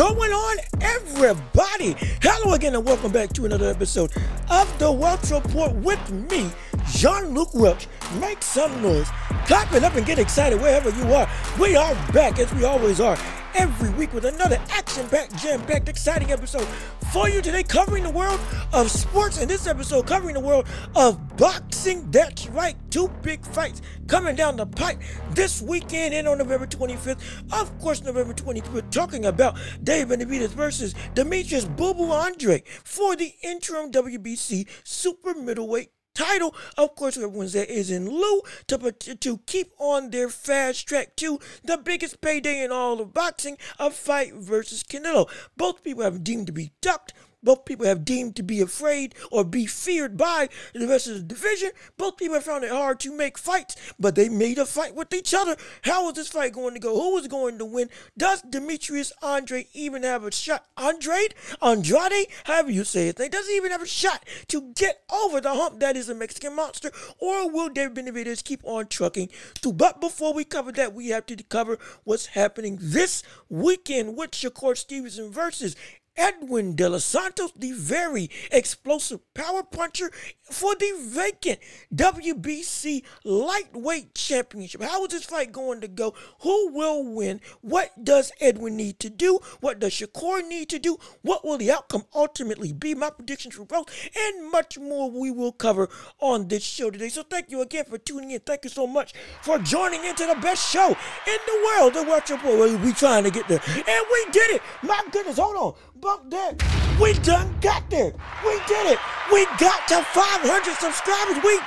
[0.00, 1.94] Going on, everybody?
[2.22, 4.10] Hello again, and welcome back to another episode
[4.50, 6.50] of the Welch Report with me,
[6.88, 7.86] Jean Luc Welch.
[8.18, 9.10] Make some noise,
[9.44, 11.28] clap it up, and get excited wherever you are.
[11.60, 13.18] We are back, as we always are,
[13.54, 16.66] every week with another action packed, jam packed, exciting episode
[17.12, 18.38] for you today, covering the world
[18.72, 19.40] of sports.
[19.40, 22.08] In this episode, covering the world of boxing.
[22.10, 25.00] That's right, two big fights coming down the pipe
[25.30, 27.20] this weekend and on November 25th.
[27.52, 33.32] Of course, November 25th, we're talking about Dave Benavidez versus Demetrius Boo Andre for the
[33.42, 36.54] interim WBC super middleweight title.
[36.76, 41.38] Of course, everyone's there is in lieu to, to keep on their fast track to
[41.64, 45.28] the biggest payday in all of boxing, a fight versus Canelo.
[45.56, 49.44] Both people have deemed to be ducked both people have deemed to be afraid or
[49.44, 51.70] be feared by the rest of the division.
[51.96, 55.12] Both people have found it hard to make fights, but they made a fight with
[55.14, 55.56] each other.
[55.82, 56.94] How is this fight going to go?
[56.94, 57.88] Who is going to win?
[58.16, 60.66] Does Demetrius Andre even have a shot?
[60.76, 61.28] Andre?
[61.62, 62.28] Andrade?
[62.44, 63.16] However you say it.
[63.16, 66.54] Does he even have a shot to get over the hump that is a Mexican
[66.54, 66.90] monster.
[67.18, 69.28] Or will David Benavidez keep on trucking
[69.60, 69.74] through?
[69.74, 74.76] But before we cover that, we have to cover what's happening this weekend with Shakur
[74.76, 75.76] Stevenson versus
[76.16, 80.10] Edwin De Los Santos, the very explosive power puncher
[80.42, 81.58] for the vacant
[81.94, 84.82] WBC lightweight championship.
[84.82, 86.14] How is this fight going to go?
[86.42, 87.40] Who will win?
[87.60, 89.38] What does Edwin need to do?
[89.60, 90.98] What does Shakur need to do?
[91.22, 92.94] What will the outcome ultimately be?
[92.94, 97.08] My predictions for both and much more we will cover on this show today.
[97.08, 98.40] So thank you again for tuning in.
[98.40, 102.30] Thank you so much for joining into the best show in the world, the Welch
[102.30, 102.80] Report.
[102.80, 103.62] We trying to get there.
[103.66, 104.62] And we did it.
[104.82, 106.62] My goodness, hold on bump that.
[107.00, 108.12] We done got there.
[108.44, 108.98] We did it.
[109.32, 111.42] We got to 500 subscribers.
[111.44, 111.58] We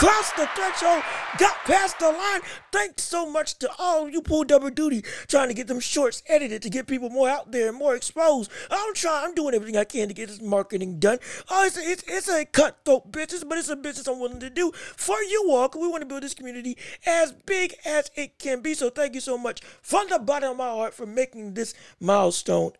[0.00, 1.02] crossed the threshold,
[1.36, 2.40] got past the line.
[2.72, 6.62] Thanks so much to all you pull double duty trying to get them shorts edited
[6.62, 8.50] to get people more out there and more exposed.
[8.70, 11.18] I'm trying, I'm doing everything I can to get this marketing done.
[11.50, 14.48] Oh, it's, a, it's, it's a cutthroat business, but it's a business I'm willing to
[14.48, 18.38] do for you all because we want to build this community as big as it
[18.38, 18.72] can be.
[18.72, 22.72] So thank you so much from the bottom of my heart for making this milestone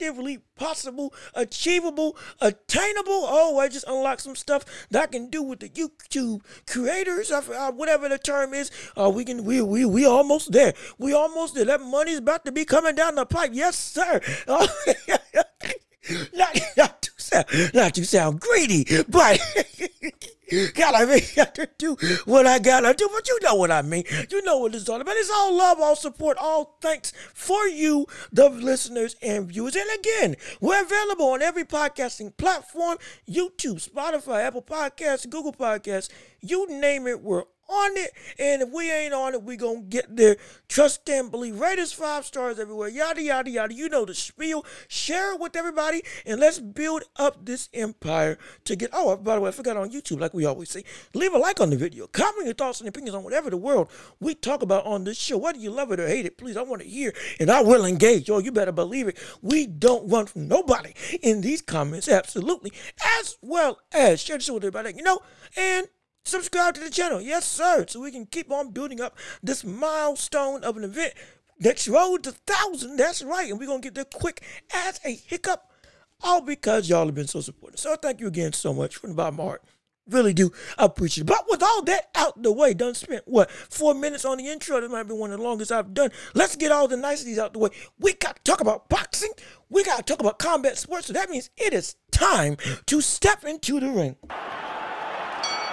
[0.00, 3.24] actively possible, achievable, attainable.
[3.26, 7.72] Oh, I just unlocked some stuff that I can do with the YouTube creators, uh,
[7.72, 8.70] whatever the term is.
[8.96, 10.74] Uh, we can, we, we, we almost there.
[10.98, 11.64] We almost there.
[11.64, 13.50] That money's about to be coming down the pipe.
[13.52, 14.20] Yes, sir.
[14.46, 14.68] Uh,
[16.32, 19.40] not, not sound, not to sound greedy, but
[20.74, 24.04] God, I mean, to do what I gotta do, but you know what I mean.
[24.30, 25.16] You know what it's all about.
[25.16, 29.76] It's all love, all support, all thanks for you, the listeners and viewers.
[29.76, 32.96] And again, we're available on every podcasting platform
[33.28, 36.08] YouTube, Spotify, Apple Podcasts, Google Podcasts,
[36.40, 38.12] you name it, we're on it.
[38.38, 40.36] And if we ain't on it, we gonna get there.
[40.68, 41.60] Trust and believe.
[41.60, 42.88] Rate us five stars everywhere.
[42.88, 43.74] Yada yada yada.
[43.74, 44.64] You know the spiel.
[44.88, 48.90] Share it with everybody, and let's build up this empire to get.
[48.92, 50.84] Oh, by the way, I forgot on YouTube, like we always say.
[51.14, 52.06] Leave a like on the video.
[52.06, 53.90] Comment your thoughts and opinions on whatever the world
[54.20, 55.38] we talk about on this show.
[55.38, 57.84] Whether you love it or hate it, please, I want to hear, and I will
[57.84, 58.30] engage.
[58.30, 59.18] Oh, you better believe it.
[59.42, 62.72] We don't run from nobody in these comments, absolutely,
[63.18, 64.94] as well as share this with everybody.
[64.96, 65.20] You know,
[65.56, 65.86] and
[66.24, 67.20] subscribe to the channel.
[67.20, 67.86] Yes, sir.
[67.88, 71.14] So we can keep on building up this milestone of an event.
[71.60, 72.96] Next road to thousand.
[72.96, 73.50] That's right.
[73.50, 74.42] And we're gonna get there quick
[74.72, 75.72] as a hiccup.
[76.22, 77.78] All because y'all have been so supportive.
[77.78, 79.62] So thank you again so much from the bottom of my heart.
[80.08, 81.26] Really do appreciate it.
[81.26, 84.80] But with all that out the way, done spent what four minutes on the intro.
[84.80, 86.10] That might be one of the longest I've done.
[86.34, 87.70] Let's get all the niceties out the way.
[87.98, 89.32] We got to talk about boxing.
[89.68, 91.08] We got to talk about combat sports.
[91.08, 92.56] So that means it is time
[92.86, 94.16] to step into the ring.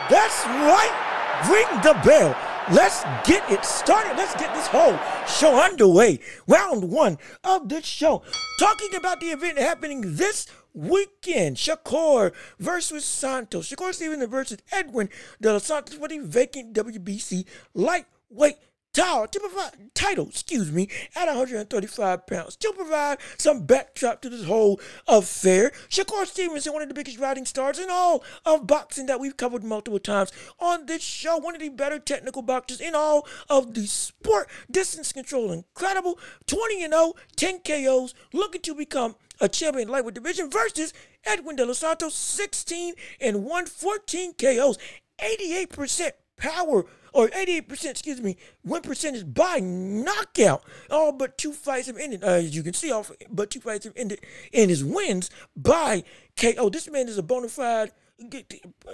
[0.09, 1.11] That's right.
[1.49, 2.35] Ring the bell.
[2.71, 4.17] Let's get it started.
[4.17, 4.97] Let's get this whole
[5.27, 6.19] show underway.
[6.47, 8.23] Round one of this show.
[8.59, 11.57] Talking about the event happening this weekend.
[11.57, 13.69] Shakur versus Santos.
[13.69, 15.09] Shakur Stevenson versus Edwin
[15.41, 18.57] De Los Santos for the vacant WBC lightweight
[18.95, 24.45] title, to provide title, excuse me, at 135 pounds to provide some backdrop to this
[24.45, 25.71] whole affair.
[25.89, 29.63] Shakur Stevenson, one of the biggest riding stars in all of boxing that we've covered
[29.63, 33.85] multiple times on this show, one of the better technical boxers in all of the
[33.85, 34.49] sport.
[34.71, 36.17] Distance control, incredible.
[36.47, 40.93] 20 and 0, 10 KOs, looking to become a champion lightweight division versus
[41.25, 44.77] Edwin De Los Santos, 16 and 1, 14 KOs,
[45.19, 50.63] 88% power or 88%, excuse me, win percentage by knockout.
[50.91, 52.23] All but two fights have ended.
[52.23, 54.19] Uh, as you can see, all but two fights have ended
[54.51, 56.03] in his wins by
[56.35, 56.69] KO.
[56.69, 57.91] This man is a bona fide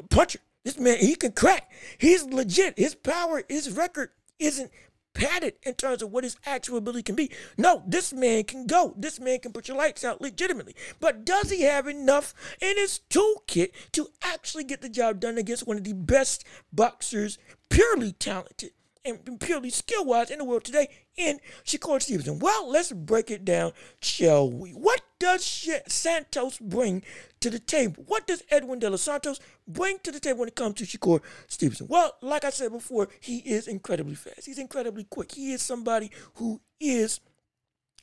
[0.10, 0.40] puncher.
[0.64, 1.72] This man, he can crack.
[1.98, 2.78] He's legit.
[2.78, 4.72] His power, his record isn't
[5.14, 7.32] padded in terms of what his actual ability can be.
[7.58, 8.94] No, this man can go.
[8.98, 10.76] This man can put your lights out legitimately.
[11.00, 15.68] But does he have enough in his toolkit to actually get the job done against
[15.68, 17.38] one of the best boxers,
[17.70, 18.72] purely talented?
[19.04, 20.88] and purely skill wise in the world today
[21.18, 22.40] in Shakur Stevenson.
[22.40, 24.72] Well, let's break it down, shall we?
[24.72, 25.44] What does
[25.88, 27.04] Santos bring
[27.40, 28.04] to the table?
[28.08, 29.40] What does Edwin De Los Santos
[29.74, 31.88] bring to the table when it comes to Shakur Stevenson?
[31.90, 34.46] Well, like I said before, he is incredibly fast.
[34.46, 35.32] He's incredibly quick.
[35.32, 37.20] He is somebody who is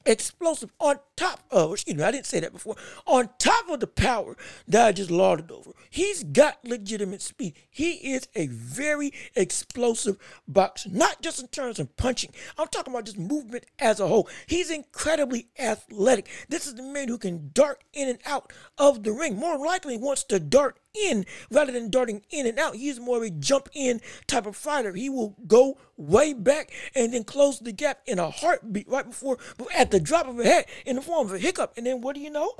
[0.06, 2.76] explosive on top of, excuse me, I didn't say that before,
[3.06, 4.36] on top of the power
[4.66, 5.72] that I just lauded over.
[5.90, 7.54] He's got legitimate speed.
[7.68, 10.16] He is a very explosive
[10.46, 12.30] boxer, not just in terms of punching.
[12.56, 14.28] I'm talking about just movement as a whole.
[14.46, 16.28] He's incredibly athletic.
[16.48, 19.36] This is the man who can dart in and out of the ring.
[19.36, 22.76] More likely wants to dart in rather than darting in and out.
[22.76, 24.94] He's more of a jump in type of fighter.
[24.94, 29.38] He will go way back and then close the gap in a heartbeat right before,
[29.76, 31.74] at the drop of a hat in the form of a hiccup.
[31.76, 32.54] And then what do you know?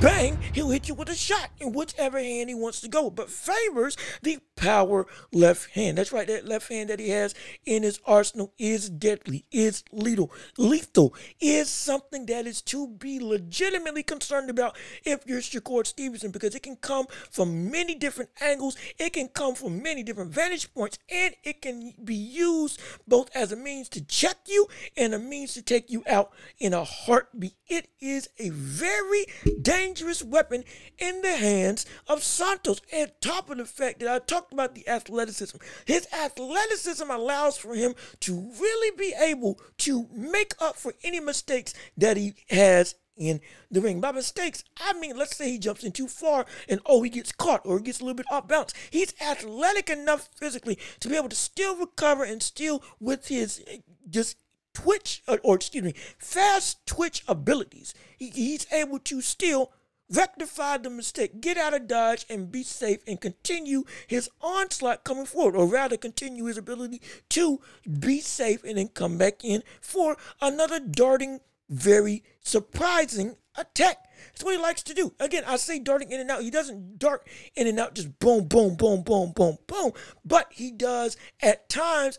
[0.00, 3.30] Bang, he'll hit you with a shot in whichever hand he wants to go, but
[3.30, 5.98] favors the power left hand.
[5.98, 7.34] That's right, that left hand that he has
[7.64, 14.02] in his arsenal is deadly, is lethal, lethal, is something that is to be legitimately
[14.02, 19.12] concerned about if you're Shakur Stevenson, because it can come from many different angles, it
[19.12, 23.56] can come from many different vantage points, and it can be used both as a
[23.56, 27.54] means to check you and a means to take you out in a heartbeat.
[27.68, 29.26] It is a very
[29.60, 30.64] dangerous dangerous weapon
[30.98, 32.80] in the hands of Santos.
[32.92, 35.56] And top of the fact that I talked about the athleticism,
[35.86, 41.72] his athleticism allows for him to really be able to make up for any mistakes
[41.96, 43.40] that he has in
[43.70, 44.00] the ring.
[44.00, 47.32] By mistakes, I mean, let's say he jumps in too far and oh, he gets
[47.32, 48.74] caught or he gets a little bit off balance.
[48.90, 53.78] He's athletic enough physically to be able to still recover and still with his eh,
[54.08, 54.36] just
[54.78, 57.94] twitch or, or excuse me, fast twitch abilities.
[58.16, 59.72] He, he's able to still
[60.10, 65.26] rectify the mistake, get out of Dodge, and be safe and continue his onslaught coming
[65.26, 67.00] forward, or rather, continue his ability
[67.30, 67.60] to
[68.00, 74.08] be safe and then come back in for another darting, very surprising attack.
[74.26, 75.14] That's what he likes to do.
[75.20, 76.42] Again, I say darting in and out.
[76.42, 79.92] He doesn't dart in and out just boom, boom, boom, boom, boom, boom.
[80.24, 82.18] But he does at times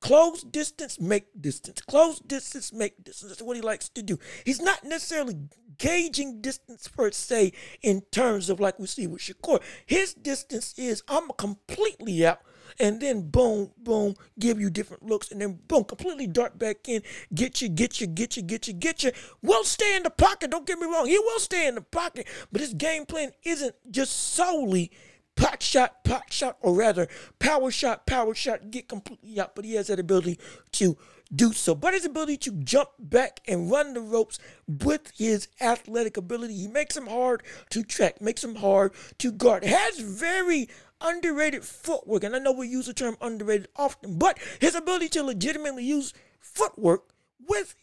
[0.00, 1.80] Close distance, make distance.
[1.80, 3.30] Close distance, make distance.
[3.30, 4.18] That's what he likes to do.
[4.44, 5.36] He's not necessarily
[5.78, 7.52] gauging distance per se
[7.82, 9.60] in terms of like we see with Shakur.
[9.86, 12.40] His distance is I'm completely out.
[12.80, 17.02] And then boom, boom, give you different looks, and then boom, completely dart back in,
[17.32, 19.12] get you, get you, get you, get you, get you.
[19.40, 20.50] Will stay in the pocket.
[20.50, 23.74] Don't get me wrong, he will stay in the pocket, but his game plan isn't
[23.90, 24.90] just solely
[25.36, 29.54] pot shot, pot shot, or rather power shot, power shot, get completely out.
[29.54, 30.38] But he has that ability
[30.72, 30.96] to
[31.34, 31.74] do so.
[31.74, 36.68] But his ability to jump back and run the ropes with his athletic ability, he
[36.68, 39.64] makes him hard to track, makes him hard to guard.
[39.64, 40.68] Has very
[41.00, 45.22] underrated footwork, and I know we use the term underrated often, but his ability to
[45.22, 47.02] legitimately use footwork
[47.46, 47.74] with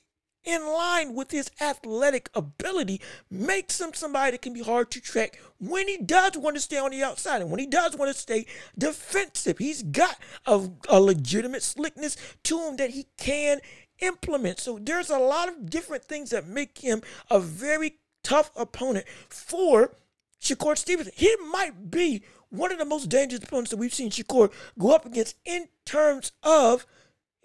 [0.43, 5.39] in line with his athletic ability makes him somebody that can be hard to track
[5.59, 8.19] when he does want to stay on the outside and when he does want to
[8.19, 8.45] stay
[8.77, 9.57] defensive.
[9.57, 13.59] He's got a, a legitimate slickness to him that he can
[13.99, 14.59] implement.
[14.59, 19.95] So there's a lot of different things that make him a very tough opponent for
[20.41, 21.13] Shakur Stevenson.
[21.15, 25.05] He might be one of the most dangerous opponents that we've seen Shakur go up
[25.05, 26.85] against in terms of,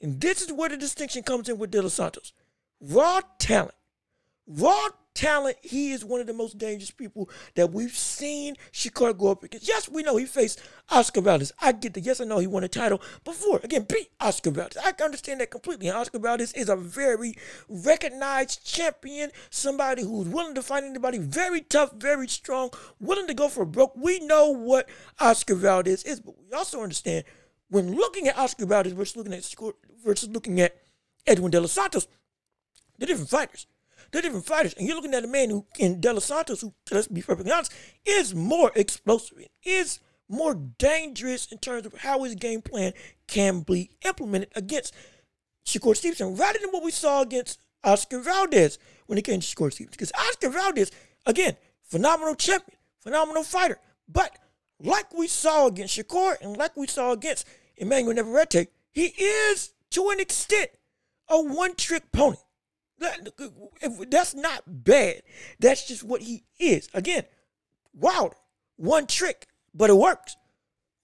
[0.02, 2.33] and this is where the distinction comes in with De Los Santos
[2.81, 3.75] raw talent.
[4.47, 9.33] Raw talent, he is one of the most dangerous people that we've seen Shakur go
[9.33, 9.67] up against.
[9.67, 11.53] Yes, we know he faced Oscar Valdez.
[11.61, 12.05] I get that.
[12.05, 13.61] Yes, I know he won a title before.
[13.65, 14.83] Again, beat Oscar Valdez.
[14.83, 15.91] I can understand that completely.
[15.91, 17.35] Oscar Valdez is a very
[17.69, 22.71] recognized champion, somebody who's willing to fight anybody, very tough, very strong,
[23.01, 23.97] willing to go for broke.
[23.97, 27.25] We know what Oscar Valdez is, but we also understand
[27.71, 29.55] when looking at Oscar Valdez versus looking at
[30.05, 30.77] versus looking at
[31.27, 32.07] Edwin De Los Santos,
[32.99, 33.67] they're different fighters.
[34.11, 34.75] They're different fighters.
[34.75, 37.52] And you're looking at a man who, in De Los Santos, who, let's be perfectly
[37.52, 37.73] honest,
[38.05, 42.93] is more explosive, is more dangerous in terms of how his game plan
[43.26, 44.95] can be implemented against
[45.67, 49.73] Shakur Stevenson, rather than what we saw against Oscar Valdez when it came to Shakur
[49.73, 49.90] Stevenson.
[49.90, 50.90] Because Oscar Valdez,
[51.26, 53.78] again, phenomenal champion, phenomenal fighter.
[54.09, 54.38] But
[54.81, 60.09] like we saw against Shakur and like we saw against Emmanuel Navarrete, he is, to
[60.11, 60.71] an extent,
[61.28, 62.37] a one-trick pony.
[62.99, 65.23] That's not bad.
[65.59, 66.88] That's just what he is.
[66.95, 67.25] Again,
[67.95, 68.37] Wilder,
[68.76, 70.37] one trick, but it works.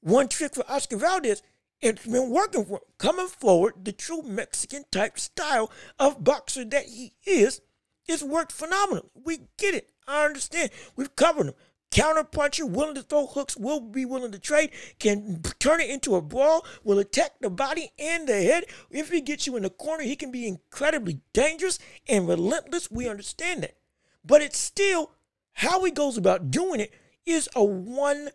[0.00, 1.42] One trick for Oscar Valdez
[1.80, 6.86] It's been working for him, coming forward, the true Mexican type style of boxer that
[6.86, 7.60] he is,
[8.06, 9.10] it's worked phenomenal.
[9.14, 9.90] We get it.
[10.06, 10.70] I understand.
[10.96, 11.54] We've covered him.
[11.94, 16.16] Counter puncher, willing to throw hooks, will be willing to trade, can turn it into
[16.16, 18.64] a brawl, will attack the body and the head.
[18.90, 22.90] If he gets you in the corner, he can be incredibly dangerous and relentless.
[22.90, 23.76] We understand that.
[24.22, 25.12] But it's still
[25.54, 26.92] how he goes about doing it
[27.24, 28.28] is a one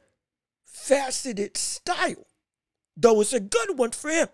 [0.66, 2.26] faceted style
[3.02, 4.28] though it's a good one for him.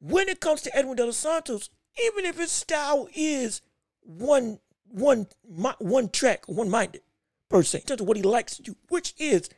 [0.00, 1.70] When it comes to Edwin De Los Santos,
[2.04, 3.62] even if his style is
[4.02, 5.26] one one
[5.78, 7.00] one track, one minded
[7.54, 9.48] per se, in terms of what he likes to do, which is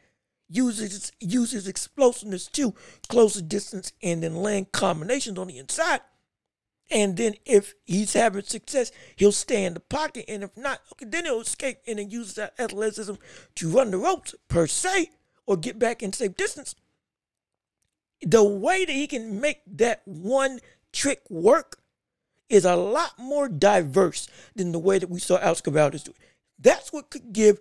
[0.50, 2.74] uses uses explosiveness to
[3.08, 6.00] close the distance and then land combinations on the inside.
[6.90, 10.26] And then if he's having success, he'll stay in the pocket.
[10.28, 13.14] And if not, okay, then he'll escape and then use that athleticism
[13.54, 15.10] to run the ropes per se
[15.46, 16.74] or get back in safe distance
[18.20, 20.60] the way that he can make that one
[20.92, 21.78] trick work
[22.48, 26.16] is a lot more diverse than the way that we saw Alex Valdez do it.
[26.58, 27.58] That's what could give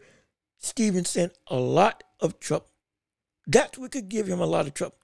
[0.66, 2.72] Stevenson a lot of trouble.
[3.48, 4.98] That's what could give him a lot of trouble.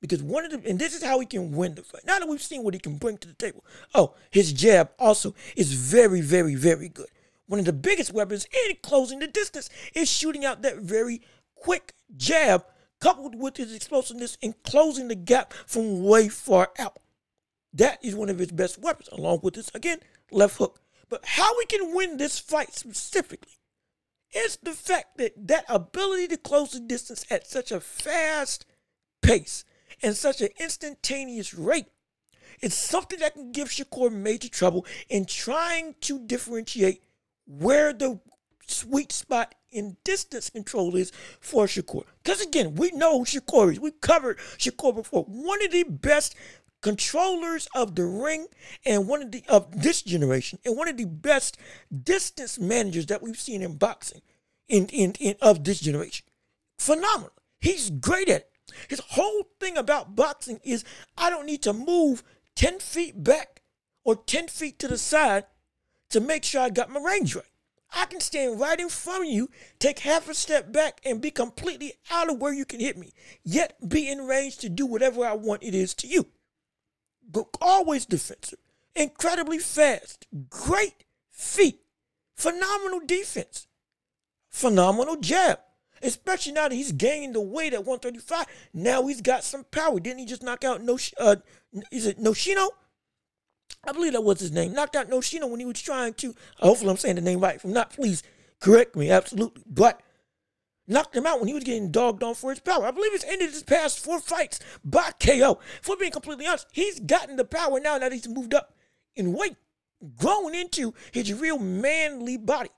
[0.00, 2.06] Because one of the, and this is how he can win the fight.
[2.06, 3.64] Now that we've seen what he can bring to the table.
[3.94, 7.08] Oh, his jab also is very, very, very good.
[7.46, 11.22] One of the biggest weapons in closing the distance is shooting out that very
[11.54, 12.64] quick jab
[13.00, 16.98] coupled with his explosiveness in closing the gap from way far out.
[17.72, 19.98] That is one of his best weapons, along with his, again,
[20.30, 20.80] left hook.
[21.08, 23.57] But how we can win this fight specifically
[24.34, 28.66] is the fact that that ability to close the distance at such a fast
[29.22, 29.64] pace
[30.02, 31.86] and such an instantaneous rate
[32.60, 37.02] is something that can give Shakur major trouble in trying to differentiate
[37.46, 38.20] where the
[38.66, 42.04] sweet spot in distance control is for Shakur.
[42.22, 43.80] Because again, we know Shakur is.
[43.80, 45.24] We've covered Shakur before.
[45.24, 46.34] One of the best
[46.80, 48.46] controllers of the ring
[48.84, 51.56] and one of the of this generation and one of the best
[52.04, 54.22] distance managers that we've seen in boxing
[54.68, 56.26] in in, in of this generation.
[56.78, 57.32] Phenomenal.
[57.60, 58.50] He's great at it.
[58.88, 60.84] His whole thing about boxing is
[61.16, 62.22] I don't need to move
[62.56, 63.62] 10 feet back
[64.04, 65.44] or 10 feet to the side
[66.10, 67.44] to make sure I got my range right.
[67.90, 71.30] I can stand right in front of you, take half a step back, and be
[71.30, 75.24] completely out of where you can hit me, yet be in range to do whatever
[75.24, 76.26] I want it is to you.
[77.60, 78.58] Always defensive,
[78.94, 81.80] incredibly fast, great feet,
[82.36, 83.66] phenomenal defense,
[84.50, 85.60] phenomenal jab.
[86.00, 88.46] Especially now that he's gained the weight at 135.
[88.72, 89.98] Now he's got some power.
[89.98, 90.96] Didn't he just knock out no?
[91.18, 91.36] Uh,
[91.90, 92.68] is it Nishino?
[93.84, 94.72] I believe that was his name.
[94.72, 96.34] Knocked out Nishino when he was trying to.
[96.58, 97.56] Hopefully, I'm saying the name right.
[97.56, 98.22] If I'm not, please
[98.60, 99.10] correct me.
[99.10, 99.62] Absolutely.
[99.66, 100.00] But
[100.88, 102.86] knocked him out when he was getting dogged on for his power.
[102.86, 105.60] I believe it's ended his past four fights by KO.
[105.82, 108.74] For being completely honest, he's gotten the power now that he's moved up
[109.14, 109.56] in weight,
[110.16, 112.70] growing into his real manly body.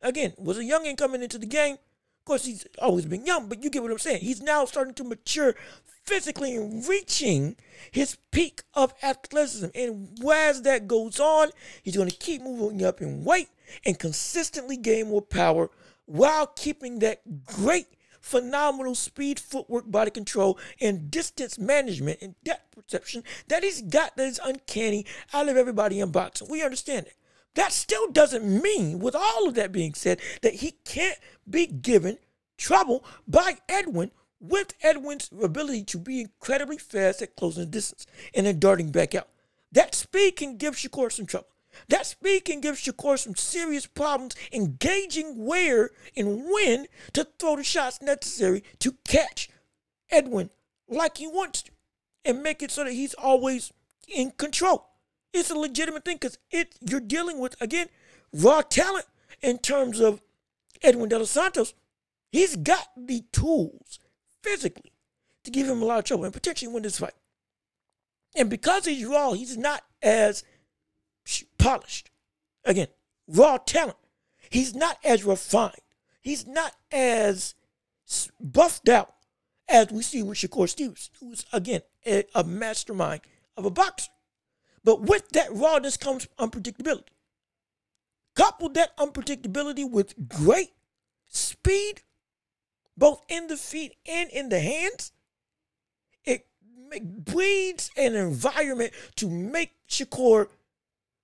[0.00, 1.74] Again, was a youngin coming into the game.
[1.74, 4.20] Of course, he's always been young, but you get what I'm saying.
[4.20, 5.54] He's now starting to mature
[6.04, 7.56] physically and reaching
[7.90, 9.68] his peak of athleticism.
[9.74, 11.50] And as that goes on,
[11.82, 13.48] he's going to keep moving up in weight
[13.84, 15.70] and consistently gain more power
[16.08, 17.86] while keeping that great,
[18.20, 24.26] phenomenal speed, footwork, body control, and distance management and depth perception that he's got that
[24.26, 26.48] is uncanny out of everybody in boxing.
[26.48, 27.14] We understand it.
[27.54, 32.18] That still doesn't mean, with all of that being said, that he can't be given
[32.56, 34.10] trouble by Edwin
[34.40, 39.14] with Edwin's ability to be incredibly fast at closing the distance and then darting back
[39.14, 39.28] out.
[39.72, 41.48] That speed can give Shakur some trouble.
[41.88, 47.64] That speaking gives give Shakur some serious problems engaging where and when to throw the
[47.64, 49.48] shots necessary to catch
[50.10, 50.50] Edwin
[50.88, 51.72] like he wants to
[52.24, 53.72] and make it so that he's always
[54.06, 54.88] in control.
[55.32, 57.88] It's a legitimate thing because it you're dealing with again
[58.32, 59.06] raw talent
[59.42, 60.20] in terms of
[60.82, 61.74] Edwin De Los Santos.
[62.30, 63.98] He's got the tools
[64.42, 64.92] physically
[65.44, 67.14] to give him a lot of trouble and potentially win this fight.
[68.36, 70.44] And because he's raw, he's not as
[71.58, 72.10] polished.
[72.64, 72.88] Again,
[73.26, 73.98] raw talent.
[74.50, 75.74] He's not as refined.
[76.20, 77.54] He's not as
[78.40, 79.14] buffed out
[79.68, 83.20] as we see with Shakur Stevens, who's, again, a, a mastermind
[83.56, 84.10] of a boxer.
[84.84, 87.10] But with that rawness comes unpredictability.
[88.34, 90.70] Couple that unpredictability with great
[91.28, 92.02] speed
[92.96, 95.12] both in the feet and in the hands,
[96.24, 96.46] it
[97.24, 100.48] breeds an environment to make Shakur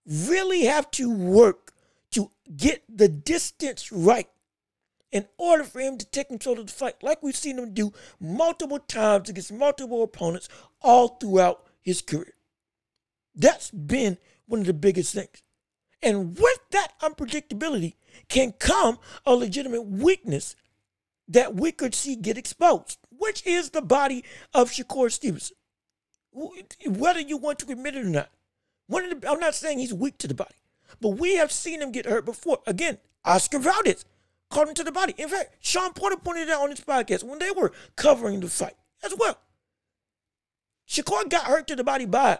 [0.06, 1.72] really have to work
[2.12, 4.28] to get the distance right
[5.10, 7.92] in order for him to take control of the fight, like we've seen him do
[8.18, 10.48] multiple times against multiple opponents
[10.82, 12.34] all throughout his career.
[13.34, 15.42] That's been one of the biggest things.
[16.02, 17.94] And with that unpredictability
[18.28, 20.56] can come a legitimate weakness
[21.28, 25.56] that we could see get exposed, which is the body of Shakur Stevenson.
[26.86, 28.30] Whether you want to admit it or not.
[28.88, 30.54] The, I'm not saying he's weak to the body,
[31.00, 32.58] but we have seen him get hurt before.
[32.66, 34.04] Again, Oscar Valdez
[34.50, 35.14] caught him to the body.
[35.16, 38.76] In fact, Shawn Porter pointed out on his podcast when they were covering the fight
[39.02, 39.38] as well.
[40.88, 42.38] Shakur got hurt to the body by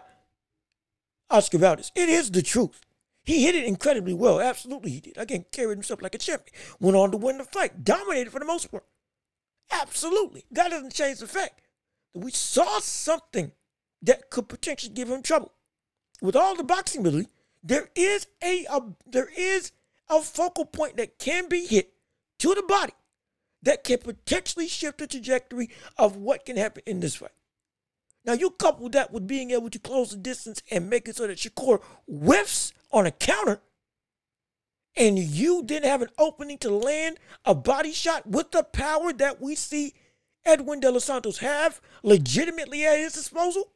[1.29, 1.91] Oscar Valdez.
[1.95, 2.81] It is the truth.
[3.23, 4.39] He hit it incredibly well.
[4.39, 5.17] Absolutely, he did.
[5.17, 6.55] Again, carried himself like a champion.
[6.79, 7.83] Went on to win the fight.
[7.83, 8.85] Dominated for the most part.
[9.71, 10.45] Absolutely.
[10.51, 11.61] That doesn't change the fact
[12.13, 13.51] that we saw something
[14.03, 15.53] that could potentially give him trouble.
[16.21, 17.29] With all the boxing ability,
[17.63, 19.71] there is a, a there is
[20.09, 21.93] a focal point that can be hit
[22.39, 22.93] to the body
[23.63, 27.31] that can potentially shift the trajectory of what can happen in this fight.
[28.23, 31.27] Now, you couple that with being able to close the distance and make it so
[31.27, 33.61] that Shakur whiffs on a counter,
[34.95, 39.41] and you didn't have an opening to land a body shot with the power that
[39.41, 39.93] we see
[40.45, 43.71] Edwin De Los Santos have legitimately at his disposal,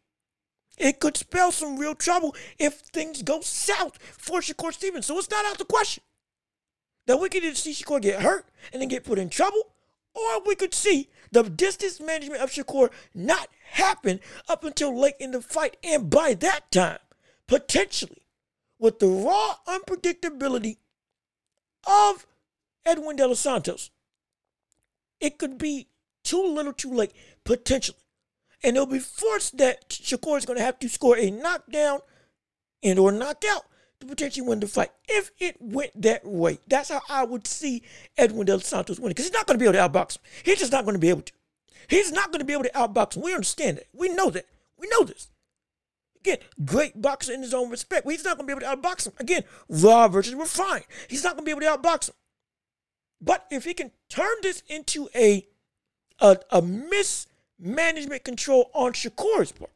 [0.79, 5.05] it could spell some real trouble if things go south for Shakur Stevens.
[5.05, 6.03] So it's not out the question
[7.05, 9.73] that we could either see Shakur get hurt and then get put in trouble,
[10.13, 15.31] or we could see the distance management of Shakur not happen up until late in
[15.31, 15.77] the fight.
[15.83, 16.99] And by that time,
[17.47, 18.23] potentially,
[18.79, 20.77] with the raw unpredictability
[21.85, 22.25] of
[22.85, 23.91] Edwin De Los Santos,
[25.19, 25.87] it could be
[26.23, 27.11] too little too late,
[27.43, 27.97] potentially.
[28.63, 31.99] And it'll be forced that Shakur is going to have to score a knockdown
[32.83, 33.65] and or knockout
[33.99, 34.91] to potentially win the fight.
[35.07, 37.83] If it went that way, that's how I would see
[38.17, 39.11] Edwin De Los Santos winning.
[39.11, 40.23] Because he's not going to be able to outbox him.
[40.43, 41.33] He's just not going to be able to.
[41.87, 43.23] He's not going to be able to outbox him.
[43.23, 43.87] We understand that.
[43.93, 44.45] We know that.
[44.77, 45.29] We know this.
[46.19, 48.09] Again, great boxer in his own respect.
[48.09, 49.13] He's not going to be able to outbox him.
[49.19, 50.85] Again, raw versus refined.
[51.07, 52.15] He's not going to be able to outbox him.
[53.21, 55.47] But if he can turn this into a,
[56.19, 56.61] a, a
[57.59, 59.71] mismanagement control on Shakur's part,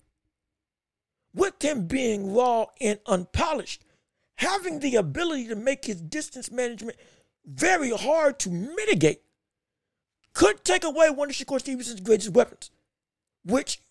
[1.34, 3.84] with him being raw and unpolished,
[4.36, 6.98] having the ability to make his distance management
[7.46, 9.22] very hard to mitigate,
[10.34, 12.72] could take away one of Shakur Stevenson's greatest weapons,
[13.44, 13.82] which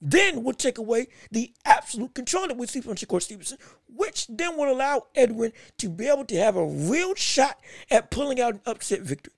[0.00, 4.56] then would take away the absolute control that we see from Shakur Stevenson, which then
[4.56, 7.58] would allow Edwin to be able to have a real shot
[7.90, 9.34] at pulling out an upset victory,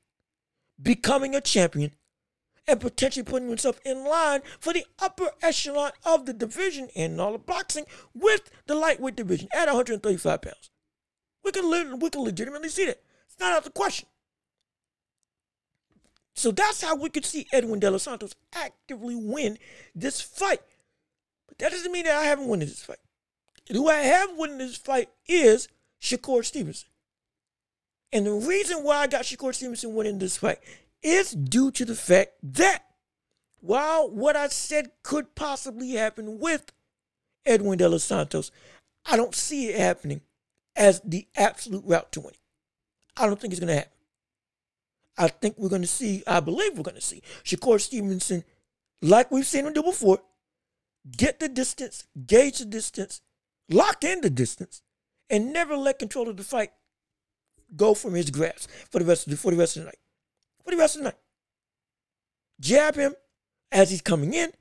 [0.80, 1.92] becoming a champion,
[2.66, 7.34] and potentially putting himself in line for the upper echelon of the division in all
[7.34, 10.70] of boxing with the lightweight division at 135 pounds.
[11.44, 13.02] We can, we can legitimately see that.
[13.26, 14.08] It's not out of the question.
[16.34, 19.58] So that's how we could see Edwin De Los Santos actively win
[19.94, 20.60] this fight.
[21.48, 22.98] But that doesn't mean that I haven't won this fight.
[23.70, 25.68] who I have won this fight is
[26.00, 26.88] Shakur Stevenson.
[28.12, 30.58] And the reason why I got Shakur Stevenson winning this fight
[31.02, 32.84] is due to the fact that
[33.60, 36.72] while what I said could possibly happen with
[37.46, 38.50] Edwin De Los Santos,
[39.06, 40.20] I don't see it happening
[40.76, 42.36] as the absolute route to winning.
[43.16, 43.92] I don't think it's going to happen.
[45.18, 48.44] I think we're going to see, I believe we're going to see Shakur Stevenson,
[49.02, 50.20] like we've seen him do before,
[51.16, 53.20] get the distance, gauge the distance,
[53.68, 54.82] lock in the distance,
[55.28, 56.72] and never let control of the fight
[57.76, 59.98] go from his grasp for the rest of the, for the rest of the night.
[60.64, 61.18] For the rest of the night.
[62.60, 63.14] Jab him
[63.72, 64.52] as he's coming in,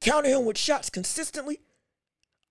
[0.00, 1.60] counter him with shots consistently,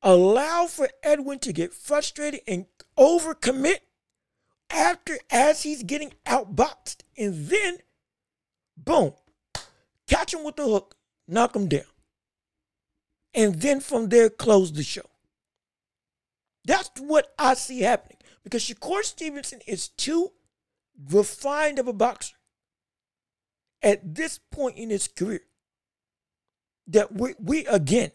[0.02, 2.66] allow for Edwin to get frustrated and
[2.98, 3.80] overcommit
[4.70, 7.02] after as he's getting outboxed.
[7.18, 7.80] And then,
[8.78, 9.14] boom,
[10.08, 10.96] catch him with the hook,
[11.28, 11.84] knock him down.
[13.34, 15.10] And then from there, close the show.
[16.64, 18.18] That's what I see happening.
[18.44, 20.32] Because Shakur Stevenson is too
[21.10, 22.36] refined of a boxer
[23.82, 25.42] at this point in his career.
[26.88, 28.12] That we, we again,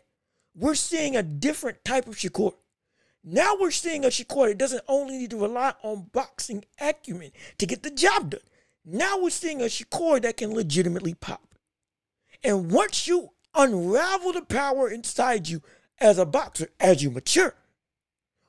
[0.55, 2.55] we're seeing a different type of Shakur.
[3.23, 7.67] Now we're seeing a Shakur that doesn't only need to rely on boxing acumen to
[7.67, 8.41] get the job done.
[8.85, 11.43] Now we're seeing a Shakur that can legitimately pop.
[12.45, 15.63] And once you unravel the power inside you
[15.99, 17.55] as a boxer, as you mature,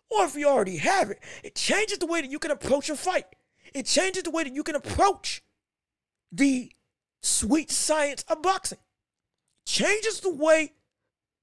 [0.10, 2.96] or if you already have it, it changes the way that you can approach a
[2.96, 3.26] fight.
[3.74, 5.44] It changes the way that you can approach
[6.32, 6.72] the
[7.22, 8.80] sweet science of boxing.
[9.66, 10.74] Changes the way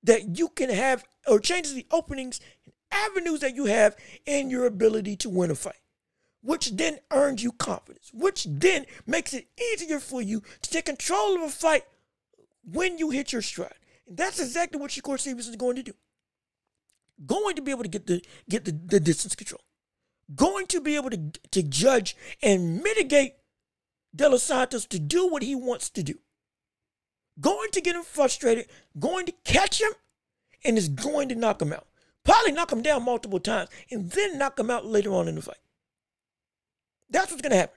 [0.03, 4.67] that you can have, or changes the openings and avenues that you have in your
[4.67, 5.77] ability to win a fight.
[6.45, 11.37] which then earns you confidence, which then makes it easier for you to take control
[11.37, 11.85] of a fight
[12.71, 13.73] when you hit your stride.
[14.07, 15.95] And that's exactly what Shakur Stevenson is going to do.
[17.25, 19.63] Going to be able to get the get the, the distance control.
[20.35, 23.35] Going to be able to, to judge and mitigate
[24.15, 26.15] De Los Santos to do what he wants to do.
[27.41, 28.67] Going to get him frustrated,
[28.99, 29.91] going to catch him,
[30.65, 31.87] and is going to knock him out.
[32.25, 35.43] Probably knock him down multiple times and then knock him out later on in the
[35.43, 35.59] fight.
[37.11, 37.77] That's what's going to happen.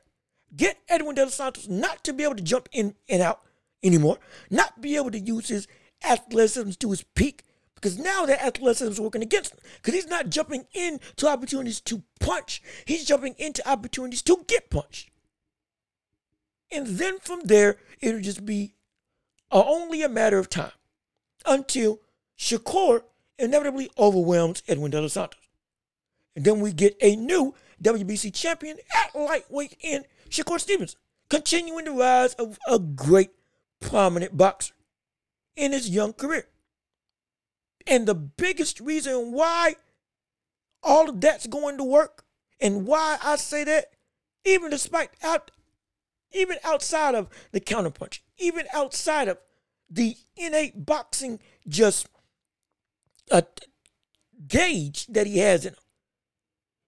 [0.56, 3.42] Get Edwin De Los Santos not to be able to jump in and out
[3.84, 4.18] anymore,
[4.50, 5.68] not be able to use his
[6.08, 7.44] athleticism to his peak,
[7.76, 9.60] because now that athleticism is working against him.
[9.76, 15.10] Because he's not jumping into opportunities to punch, he's jumping into opportunities to get punched.
[16.72, 18.74] And then from there, it'll just be
[19.52, 20.72] uh, only a matter of time
[21.46, 22.02] until
[22.38, 23.04] Shakur
[23.40, 25.40] inevitably overwhelms Edwin De Los Santos.
[26.36, 31.00] And then we get a new WBC champion at lightweight in Shakur Stevenson,
[31.30, 33.32] continuing the rise of a great,
[33.80, 34.74] prominent boxer
[35.56, 36.48] in his young career.
[37.86, 39.76] And the biggest reason why
[40.84, 42.26] all of that's going to work
[42.60, 43.94] and why I say that,
[44.46, 45.52] even despite out,
[46.32, 49.38] even outside of the counterpunch, even outside of
[49.90, 52.08] the innate boxing just
[53.32, 53.44] a
[54.48, 55.80] gauge that he has in him,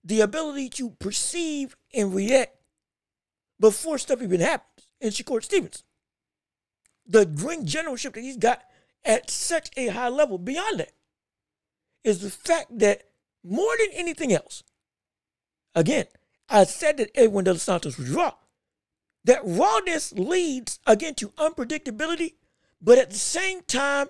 [0.03, 2.55] the ability to perceive and react
[3.59, 5.83] before stuff even happens in Shakur Stevens.
[7.05, 8.61] The ring generalship that he's got
[9.03, 10.91] at such a high level beyond that
[12.03, 13.03] is the fact that
[13.43, 14.63] more than anything else,
[15.75, 16.05] again,
[16.49, 18.33] I said that Edwin De Santos was raw.
[19.29, 22.33] That rawness leads again to unpredictability,
[22.81, 24.07] but at the same time,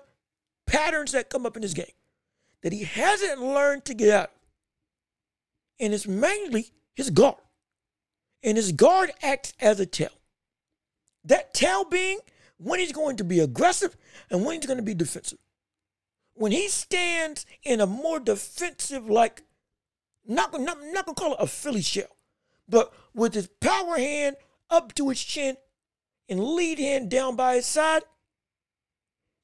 [0.66, 1.92] patterns that come up in this game
[2.62, 4.30] that he hasn't learned to get out.
[5.78, 7.36] And it's mainly his guard.
[8.42, 10.08] And his guard acts as a tail.
[11.26, 12.20] That tail being
[12.56, 13.98] when he's going to be aggressive
[14.30, 15.38] and when he's going to be defensive.
[16.32, 19.42] When he stands in a more defensive, like,
[20.26, 22.16] not, not, not going to call it a Philly shell,
[22.66, 24.36] but with his power hand
[24.70, 25.56] up to his chin
[26.28, 28.02] and lead hand down by his side,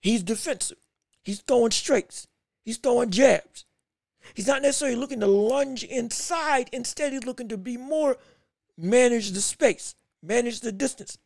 [0.00, 0.78] he's defensive.
[1.22, 2.28] He's throwing straights.
[2.64, 3.64] He's throwing jabs.
[4.34, 6.70] He's not necessarily looking to lunge inside.
[6.72, 8.16] Instead, he's looking to be more
[8.76, 11.18] manage the space, manage the distance,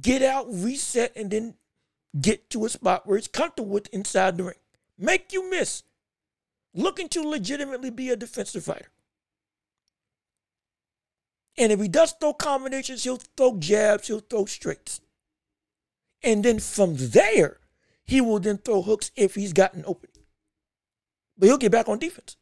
[0.00, 1.54] get out, reset, and then
[2.20, 4.54] get to a spot where it's comfortable with inside the ring.
[4.98, 5.82] Make you miss.
[6.74, 8.90] Looking to legitimately be a defensive fighter.
[11.60, 15.02] And if he does throw combinations, he'll throw jabs, he'll throw straights.
[16.22, 17.58] And then from there,
[18.02, 20.08] he will then throw hooks if he's gotten open.
[21.36, 22.38] But he'll get back on defense.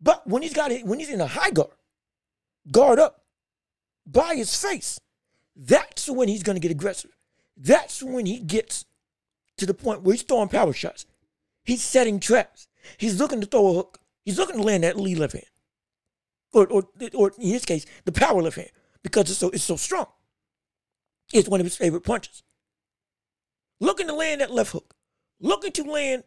[0.00, 1.76] But when he's got it, when he's in a high guard,
[2.72, 3.24] guard up
[4.06, 4.98] by his face,
[5.54, 7.12] that's when he's gonna get aggressive.
[7.58, 8.86] That's when he gets
[9.58, 11.04] to the point where he's throwing power shots.
[11.62, 12.68] He's setting traps.
[12.96, 13.98] He's looking to throw a hook.
[14.24, 15.44] He's looking to land that lead left hand.
[16.54, 18.70] Or, or, or in his case, the power left hand,
[19.02, 20.06] because it's so it's so strong.
[21.32, 22.42] It's one of his favorite punches
[23.80, 24.94] looking to land that left hook,
[25.40, 26.24] looking to land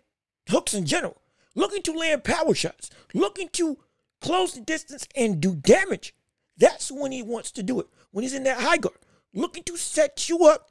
[0.50, 1.22] hooks in general,
[1.56, 3.78] looking to land power shots, looking to
[4.22, 6.14] close the distance and do damage.
[6.58, 7.88] That's when he wants to do it.
[8.12, 8.98] When he's in that high guard,
[9.34, 10.70] looking to set you up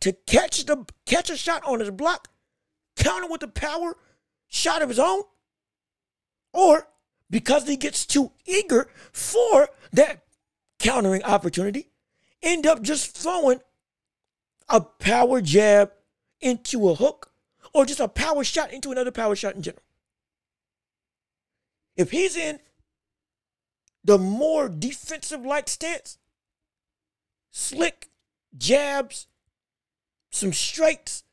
[0.00, 2.28] to catch the catch a shot on his block,
[2.96, 3.96] counter with a power
[4.48, 5.22] shot of his own,
[6.52, 6.88] or
[7.32, 10.22] because he gets too eager for that
[10.78, 11.88] countering opportunity,
[12.42, 13.60] end up just throwing
[14.68, 15.90] a power jab
[16.40, 17.32] into a hook
[17.72, 19.82] or just a power shot into another power shot in general.
[21.96, 22.60] If he's in
[24.04, 26.18] the more defensive like stance,
[27.50, 28.10] slick
[28.56, 29.26] jabs,
[30.30, 31.24] some straights,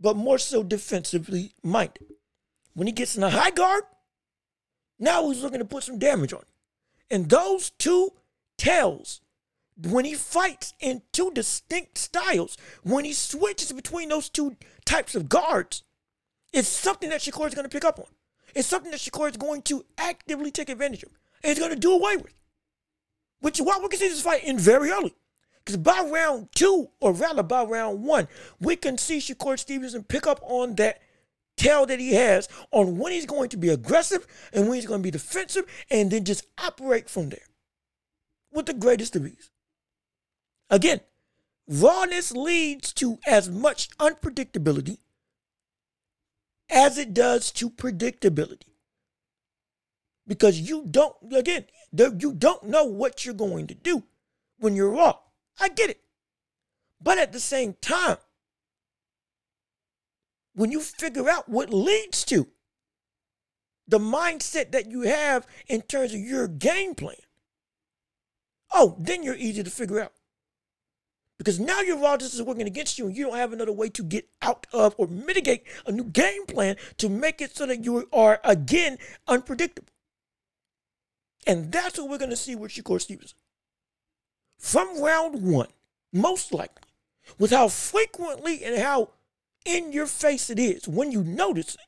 [0.00, 2.14] but more so defensively minded.
[2.74, 3.84] When he gets in a high guard,
[4.98, 6.40] now he's looking to put some damage on.
[6.40, 7.16] you.
[7.16, 8.12] And those two
[8.56, 9.20] tails
[9.82, 15.28] when he fights in two distinct styles, when he switches between those two types of
[15.28, 15.82] guards,
[16.52, 18.06] it's something that Shakur is going to pick up on.
[18.54, 21.10] It's something that Shakur is going to actively take advantage of
[21.42, 22.32] and he's going to do away with.
[23.40, 25.14] Which is why we can see this fight in very early.
[25.58, 28.28] Because by round two, or rather by round one,
[28.60, 31.02] we can see Shakur Stevenson pick up on that
[31.56, 35.00] tail that he has on when he's going to be aggressive and when he's going
[35.00, 37.46] to be defensive, and then just operate from there
[38.52, 39.50] with the greatest of ease.
[40.70, 41.00] Again,
[41.68, 44.98] rawness leads to as much unpredictability
[46.70, 48.74] as it does to predictability.
[50.26, 51.64] because you don't again
[52.18, 54.02] you don't know what you're going to do
[54.58, 55.18] when you're raw.
[55.58, 56.00] I get it,
[57.00, 58.18] but at the same time,
[60.56, 62.48] when you figure out what leads to
[63.86, 67.14] the mindset that you have in terms of your game plan,
[68.72, 70.12] oh, then you're easy to figure out.
[71.38, 74.02] Because now your raw is working against you and you don't have another way to
[74.02, 78.08] get out of or mitigate a new game plan to make it so that you
[78.10, 78.96] are again
[79.28, 79.92] unpredictable.
[81.46, 83.36] And that's what we're going to see with Shakur Stevenson.
[84.58, 85.68] From round one,
[86.14, 86.88] most likely,
[87.38, 89.10] with how frequently and how
[89.66, 91.80] in your face it is when you notice it.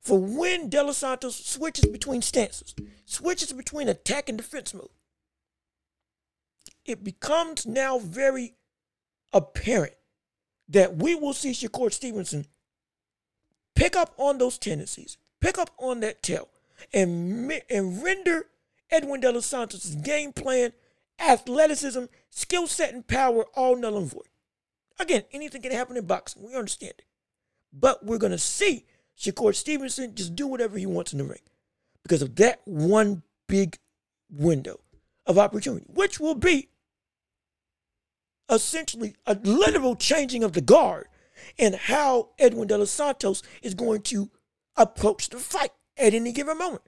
[0.00, 4.90] For when De Los Santos switches between stances, switches between attack and defense mode,
[6.84, 8.54] it becomes now very
[9.32, 9.94] apparent
[10.68, 12.46] that we will see Shakur Stevenson
[13.74, 16.48] pick up on those tendencies, pick up on that tail,
[16.92, 18.46] and, and render
[18.90, 20.72] Edwin De Los Santos' game plan,
[21.18, 24.28] athleticism, skill set, and power all null and void.
[24.98, 26.42] Again, anything can happen in boxing.
[26.42, 27.04] We understand it.
[27.72, 28.86] But we're going to see
[29.18, 31.40] Shakur Stevenson just do whatever he wants in the ring
[32.02, 33.78] because of that one big
[34.30, 34.80] window
[35.26, 36.68] of opportunity, which will be
[38.50, 41.08] essentially a literal changing of the guard
[41.58, 44.30] and how Edwin De Los Santos is going to
[44.76, 46.82] approach the fight at any given moment.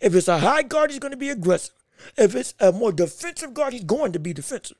[0.00, 1.74] If it's a high guard, he's going to be aggressive.
[2.16, 4.76] If it's a more defensive guard, he's going to be defensive.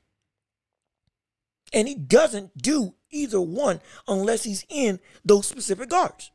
[1.73, 6.31] And he doesn't do either one unless he's in those specific guards.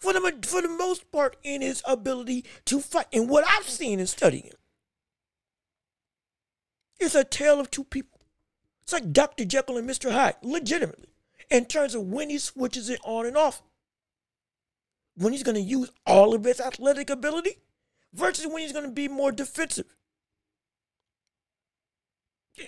[0.00, 3.06] For the, for the most part, in his ability to fight.
[3.12, 4.56] And what I've seen in studying him
[7.00, 8.20] is a tale of two people.
[8.82, 9.46] It's like Dr.
[9.46, 10.12] Jekyll and Mr.
[10.12, 11.08] Hyde, legitimately,
[11.50, 13.62] in terms of when he switches it on and off
[15.16, 17.58] when he's going to use all of his athletic ability
[18.12, 19.86] versus when he's going to be more defensive.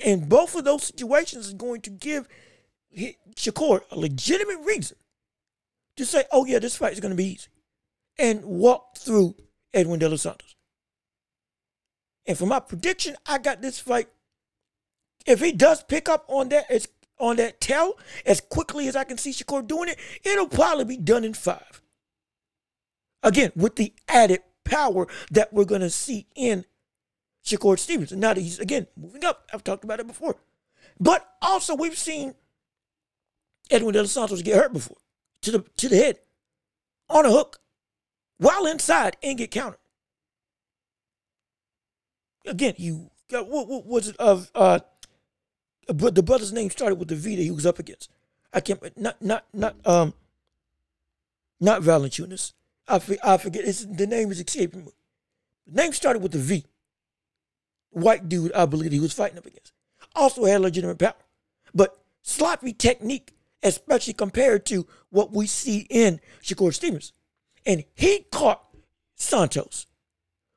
[0.04, 2.28] And both of those situations is going to give
[3.34, 4.96] Shakur a legitimate reason
[5.96, 7.48] to say, oh, yeah, this fight is going to be easy
[8.18, 9.36] and walk through
[9.72, 10.56] Edwin De Los Santos.
[12.26, 14.08] And for my prediction, I got this fight.
[15.26, 19.04] If he does pick up on that as on that tail as quickly as I
[19.04, 21.82] can see Shakur doing it, it'll probably be done in five.
[23.22, 26.64] Again, with the added power that we're going to see in
[27.46, 28.20] Shakur Stevenson.
[28.20, 29.48] Now that he's, again, moving up.
[29.54, 30.36] I've talked about it before.
[30.98, 32.34] But also, we've seen
[33.70, 34.98] Edwin De Los Santos get hurt before
[35.42, 36.18] to the, to the head
[37.08, 37.60] on a hook
[38.38, 39.78] while inside and get countered.
[42.46, 44.80] Again, you got, what, what was it of, uh,
[45.88, 48.10] but the brother's name started with the V that he was up against.
[48.52, 50.14] I can't, not, not, not, um,
[51.60, 52.52] not Valanciunas.
[52.88, 53.64] I, I forget.
[53.64, 54.92] It's, the name is escaping me.
[55.66, 56.64] The name started with a V.
[57.90, 59.72] White dude, I believe he was fighting up against.
[60.14, 61.14] Also had legitimate power.
[61.74, 67.12] But sloppy technique, especially compared to what we see in Shakur Stevens.
[67.64, 68.64] And he caught
[69.14, 69.86] Santos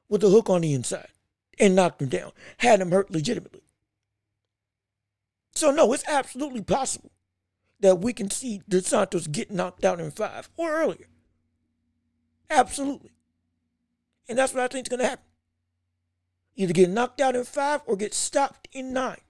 [0.09, 1.09] with a hook on the inside
[1.59, 3.61] and knocked him down, had him hurt legitimately.
[5.53, 7.11] So, no, it's absolutely possible
[7.79, 11.07] that we can see the Santos get knocked out in five or earlier.
[12.49, 13.11] Absolutely.
[14.27, 15.25] And that's what I think is going to happen.
[16.59, 19.21] Either get knocked out in five or get stopped in nine.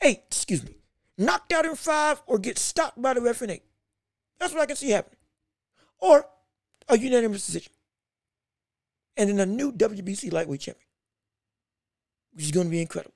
[0.00, 0.76] Eight, excuse me.
[1.18, 3.64] Knocked out in five or get stopped by the ref in eight.
[4.38, 5.18] That's what I can see happening.
[5.98, 6.26] Or
[6.88, 7.72] a unanimous decision.
[9.16, 10.86] And then a new WBC lightweight champion,
[12.32, 13.14] which is going to be incredible.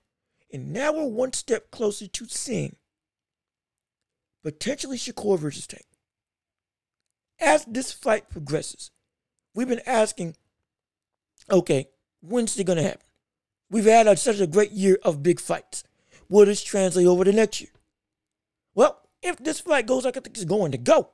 [0.52, 2.74] And now we're one step closer to seeing
[4.42, 5.84] potentially Shakur versus Tank
[7.40, 8.90] as this fight progresses,
[9.54, 10.36] we've been asking,
[11.50, 11.88] okay,
[12.20, 13.06] when's it going to happen?
[13.70, 15.84] We've had a, such a great year of big fights.
[16.28, 17.70] Will this translate over the next year?
[18.74, 21.10] Well, if this fight goes like I think it's going to go,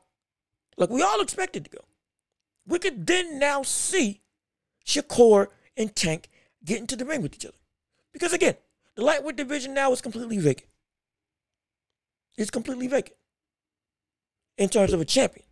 [0.76, 1.84] like we all expected to go,
[2.66, 4.20] we could then now see
[4.84, 6.28] Shakur and Tank
[6.64, 7.56] get into the ring with each other.
[8.12, 8.56] Because again,
[8.94, 10.68] the lightweight division now is completely vacant.
[12.36, 13.16] It's completely vacant
[14.58, 15.46] in terms of a champion.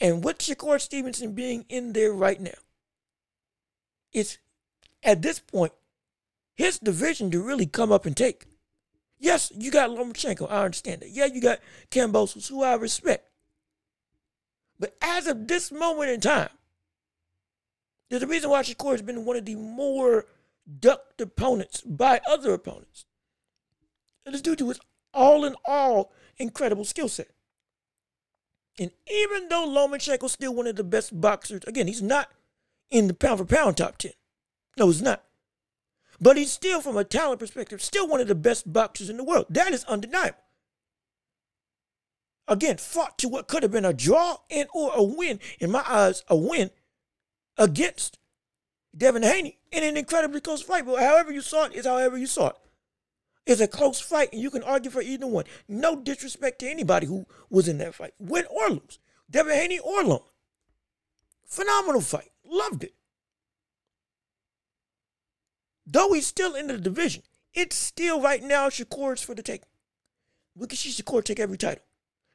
[0.00, 2.58] And with Shakur Stevenson being in there right now,
[4.12, 4.38] it's
[5.06, 5.72] at this point
[6.56, 8.46] his division to really come up and take.
[9.18, 11.10] Yes, you got Lomachenko, I understand that.
[11.10, 13.28] Yeah, you got Kambosos, who I respect.
[14.78, 16.50] But as of this moment in time,
[18.10, 20.26] there's a reason why Shakur has been one of the more
[20.80, 23.06] ducked opponents by other opponents.
[24.26, 24.80] It is due to his
[25.14, 27.28] all in all incredible skill set.
[28.78, 32.30] And even though Lomachenko's still one of the best boxers, again, he's not
[32.90, 34.12] in the pound for pound top 10.
[34.76, 35.24] No, he's not.
[36.20, 39.24] But he's still, from a talent perspective, still one of the best boxers in the
[39.24, 39.46] world.
[39.50, 40.38] That is undeniable.
[42.48, 45.82] Again, fought to what could have been a draw and or a win, in my
[45.86, 46.70] eyes, a win
[47.58, 48.18] against
[48.96, 50.86] Devin Haney in an incredibly close fight.
[50.86, 52.56] But however you saw it is however you saw it.
[53.46, 55.44] It's a close fight, and you can argue for either one.
[55.68, 58.98] No disrespect to anybody who was in that fight, win or lose.
[59.30, 60.24] Devin Haney or Loma.
[61.44, 62.30] Phenomenal fight.
[62.44, 62.94] Loved it.
[65.86, 67.22] Though he's still in the division,
[67.54, 69.62] it's still right now Shakur's for the take.
[70.54, 71.84] We can see Shakur take every title.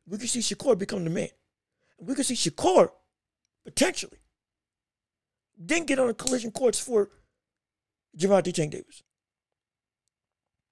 [0.08, 1.30] We can see Shakur become the man.
[2.00, 2.90] We can see Shakur
[3.66, 4.22] potentially
[5.68, 7.10] then get on the collision course for
[8.18, 9.04] Gervonta Tank Davis.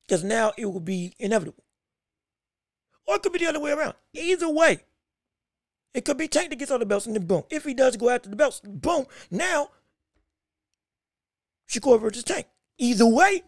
[0.08, 1.64] Because now it will be inevitable.
[3.06, 3.96] Or it could be the other way around.
[4.14, 4.80] Either way,
[5.94, 7.44] it could be Tank that gets all the belts and then boom.
[7.50, 9.06] If he does go after the belts, boom.
[9.30, 9.70] Now,
[11.70, 12.48] Shakur versus Tank.
[12.80, 13.44] Either way,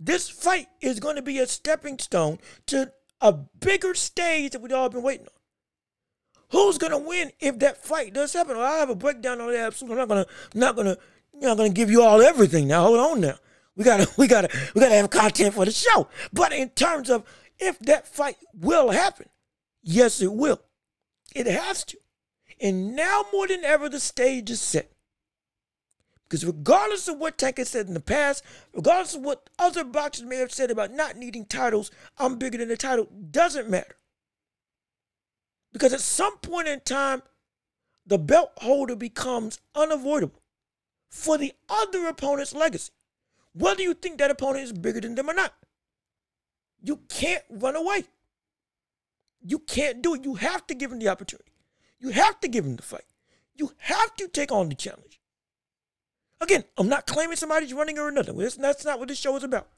[0.00, 4.72] this fight is going to be a stepping stone to a bigger stage that we've
[4.72, 5.32] all been waiting on.
[6.50, 8.56] Who's gonna win if that fight does happen?
[8.56, 9.82] Well, I have a breakdown on that.
[9.82, 10.96] I'm not gonna, not gonna,
[11.34, 12.68] not gonna give you all everything.
[12.68, 13.20] Now, hold on.
[13.20, 13.34] Now,
[13.74, 16.08] we gotta, we gotta, we gotta have content for the show.
[16.32, 17.24] But in terms of
[17.58, 19.28] if that fight will happen,
[19.82, 20.60] yes, it will.
[21.34, 21.98] It has to.
[22.60, 24.92] And now more than ever, the stage is set.
[26.28, 28.42] Because regardless of what Tank has said in the past,
[28.74, 32.68] regardless of what other boxers may have said about not needing titles, I'm bigger than
[32.68, 33.96] the title, doesn't matter.
[35.72, 37.22] Because at some point in time,
[38.04, 40.42] the belt holder becomes unavoidable
[41.10, 42.92] for the other opponent's legacy.
[43.52, 45.54] Whether you think that opponent is bigger than them or not.
[46.82, 48.04] You can't run away.
[49.42, 50.24] You can't do it.
[50.24, 51.52] You have to give him the opportunity.
[51.98, 53.06] You have to give him the fight.
[53.54, 55.20] You have to take on the challenge.
[56.40, 58.36] Again, I'm not claiming somebody's running or nothing.
[58.36, 59.68] That's not what this show is about.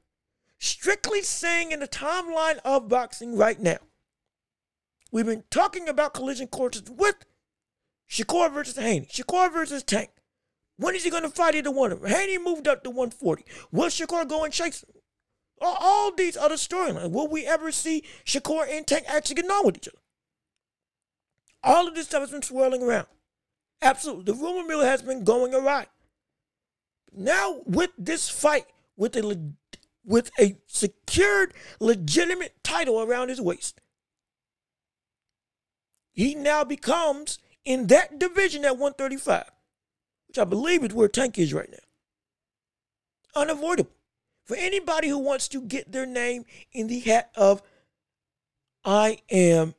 [0.59, 3.79] Strictly saying in the timeline of boxing right now,
[5.11, 7.17] We've been talking about collision courses with
[8.11, 10.11] Shakur versus Haney, Shakur versus Tank.
[10.77, 12.11] When is he going to fight either one of them?
[12.11, 13.45] Haney moved up to 140.
[13.73, 14.91] Will Shakur go and chase him?
[15.61, 17.11] All, all these other storylines.
[17.11, 19.99] Will we ever see Shakur and Tank actually get on with each other?
[21.65, 23.09] All of this stuff has been swirling around.
[23.83, 24.25] Absolutely.
[24.25, 25.87] The rumor mill has been going awry.
[27.13, 28.67] Now, with this fight,
[28.97, 29.53] with a,
[30.05, 33.81] with a secured, legitimate title around his waist,
[36.13, 39.45] he now becomes in that division at 135,
[40.27, 41.79] which I believe is where Tank is right now.
[43.41, 43.93] Unavoidable.
[44.45, 47.63] For anybody who wants to get their name in the hat of,
[48.85, 49.75] I am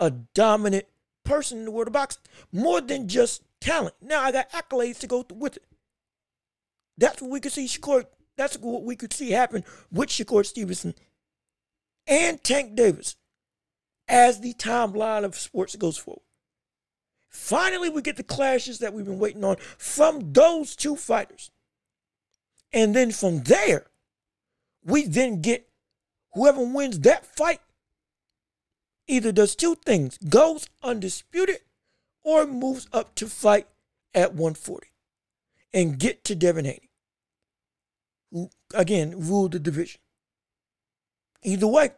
[0.00, 0.86] a dominant
[1.24, 3.94] person in the world of boxing, more than just talent.
[4.00, 5.64] Now I got accolades to go with it.
[7.00, 8.04] That's what we could see Shakur.
[8.36, 10.94] That's what we could see happen with Shakur Stevenson
[12.06, 13.16] and Tank Davis
[14.06, 16.22] as the timeline of sports goes forward.
[17.28, 21.50] Finally, we get the clashes that we've been waiting on from those two fighters.
[22.72, 23.86] And then from there,
[24.84, 25.68] we then get
[26.34, 27.60] whoever wins that fight
[29.06, 31.58] either does two things goes undisputed
[32.22, 33.66] or moves up to fight
[34.14, 34.88] at 140
[35.72, 36.89] and get to Devin Haney,
[38.74, 40.00] again ruled the division.
[41.42, 41.90] Either way,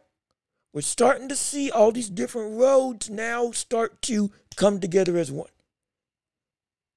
[0.73, 5.49] we're starting to see all these different roads now start to come together as one.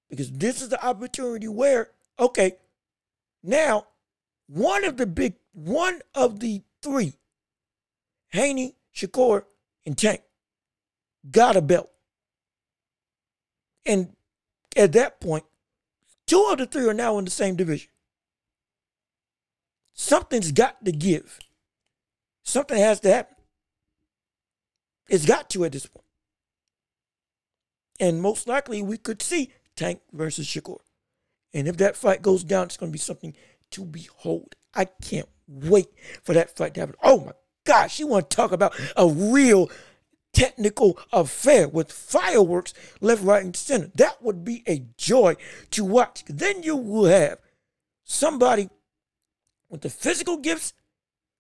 [0.08, 2.56] Because this is the opportunity where, okay,
[3.42, 3.86] now
[4.46, 7.14] one of the big, one of the three,
[8.28, 9.44] Haney, Shakur,
[9.84, 10.22] and Tank,
[11.30, 11.90] got a belt.
[13.84, 14.16] And
[14.76, 15.44] at that point,
[16.26, 17.90] two of the three are now in the same division.
[19.96, 21.40] Something's got to give.
[22.44, 23.34] Something has to happen.
[25.08, 26.04] It's got to at this point.
[27.98, 30.80] And most likely we could see Tank versus Shakur.
[31.54, 33.34] And if that fight goes down, it's going to be something
[33.70, 34.54] to behold.
[34.74, 35.88] I can't wait
[36.22, 36.96] for that fight to happen.
[37.02, 37.32] Oh my
[37.64, 39.70] gosh, you want to talk about a real
[40.34, 43.90] technical affair with fireworks left, right, and center.
[43.94, 45.36] That would be a joy
[45.70, 46.24] to watch.
[46.28, 47.38] Then you will have
[48.04, 48.68] somebody
[49.68, 50.72] with the physical gifts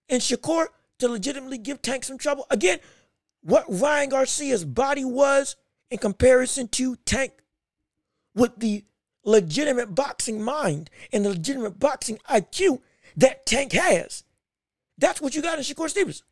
[0.08, 0.66] and Shakur
[0.98, 2.46] to legitimately give Tank some trouble.
[2.50, 2.78] Again,
[3.42, 5.56] what Ryan Garcia's body was
[5.90, 7.32] in comparison to Tank
[8.34, 8.84] with the
[9.24, 12.80] legitimate boxing mind and the legitimate boxing IQ
[13.16, 14.24] that Tank has.
[14.98, 16.22] That's what you got in Shakur Stevens.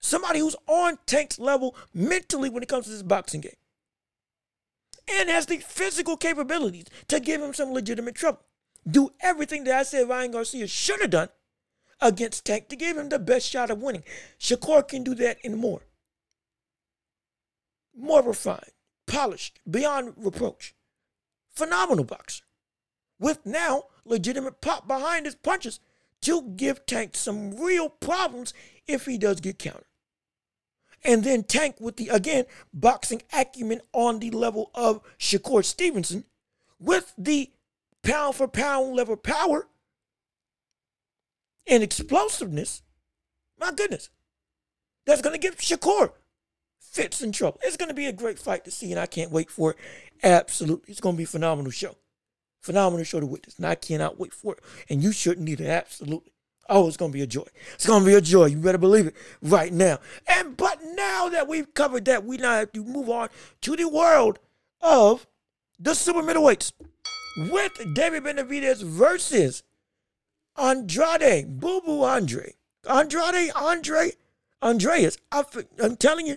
[0.00, 3.52] Somebody who's on Tank's level mentally when it comes to this boxing game.
[5.10, 8.40] And has the physical capabilities to give him some legitimate trouble.
[8.88, 11.28] Do everything that I said Ryan Garcia should have done
[12.00, 14.04] against Tank to give him the best shot of winning.
[14.38, 15.82] Shakur can do that and more.
[17.96, 18.72] More refined,
[19.06, 20.74] polished, beyond reproach.
[21.50, 22.44] Phenomenal boxer.
[23.18, 25.80] With now legitimate pop behind his punches
[26.22, 28.54] to give Tank some real problems
[28.86, 29.84] if he does get countered.
[31.04, 36.24] And then Tank with the, again, boxing acumen on the level of Shakur Stevenson
[36.78, 37.50] with the
[38.02, 39.68] pound for pound level power
[41.66, 42.82] and explosiveness.
[43.58, 44.10] My goodness.
[45.06, 46.12] That's going to give Shakur
[46.80, 47.60] fits in trouble.
[47.62, 49.76] It's going to be a great fight to see, and I can't wait for it.
[50.22, 50.90] Absolutely.
[50.90, 51.96] It's going to be a phenomenal show.
[52.60, 54.60] Phenomenal show to witness, and I cannot wait for it.
[54.90, 55.66] And you shouldn't either.
[55.66, 56.32] Absolutely.
[56.68, 57.46] Oh, it's gonna be a joy.
[57.74, 58.46] It's gonna be a joy.
[58.46, 60.00] You better believe it right now.
[60.26, 63.30] And but now that we've covered that, we now have to move on
[63.62, 64.38] to the world
[64.82, 65.26] of
[65.78, 66.72] the super middleweights
[67.38, 69.62] with David Benavidez versus
[70.56, 72.54] Andrade, Boo Boo Andre,
[72.88, 74.10] Andrade, Andre,
[74.60, 75.18] Andreas.
[75.30, 75.44] I,
[75.80, 76.36] I'm telling you,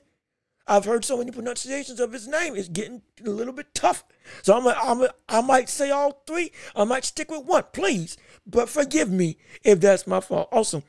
[0.67, 2.55] I've heard so many pronunciations of his name.
[2.55, 4.03] It's getting a little bit tough.
[4.43, 6.51] So I'm, a, I'm a, I might say all three.
[6.75, 8.15] I might stick with one, please.
[8.45, 10.49] But forgive me if that's my fault.
[10.51, 10.83] Also,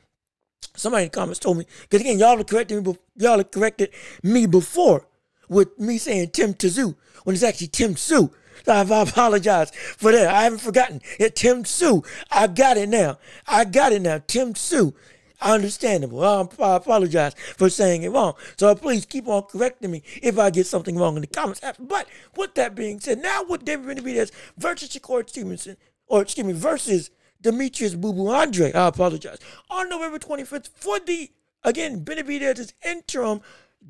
[0.75, 2.95] somebody in the comments told me because again, y'all have corrected me.
[3.17, 3.89] Y'all have corrected
[4.21, 5.07] me before
[5.49, 8.31] with me saying Tim Tszyu when it's actually Tim Tszyu.
[8.67, 10.27] I apologize for that.
[10.33, 11.01] I haven't forgotten.
[11.19, 12.05] It Tim Tszyu.
[12.31, 13.17] I got it now.
[13.47, 14.21] I got it now.
[14.25, 14.93] Tim Tszyu.
[15.41, 16.23] Understandable.
[16.23, 18.33] I apologize for saying it wrong.
[18.57, 21.59] So please keep on correcting me if I get something wrong in the comments.
[21.79, 25.75] But with that being said, now with David Benavidez versus Shakur Stevenson,
[26.07, 27.09] or excuse me, versus
[27.41, 29.39] Demetrius Boo Andre, I apologize,
[29.69, 31.29] on November 25th for the,
[31.63, 33.41] again, Benavidez's interim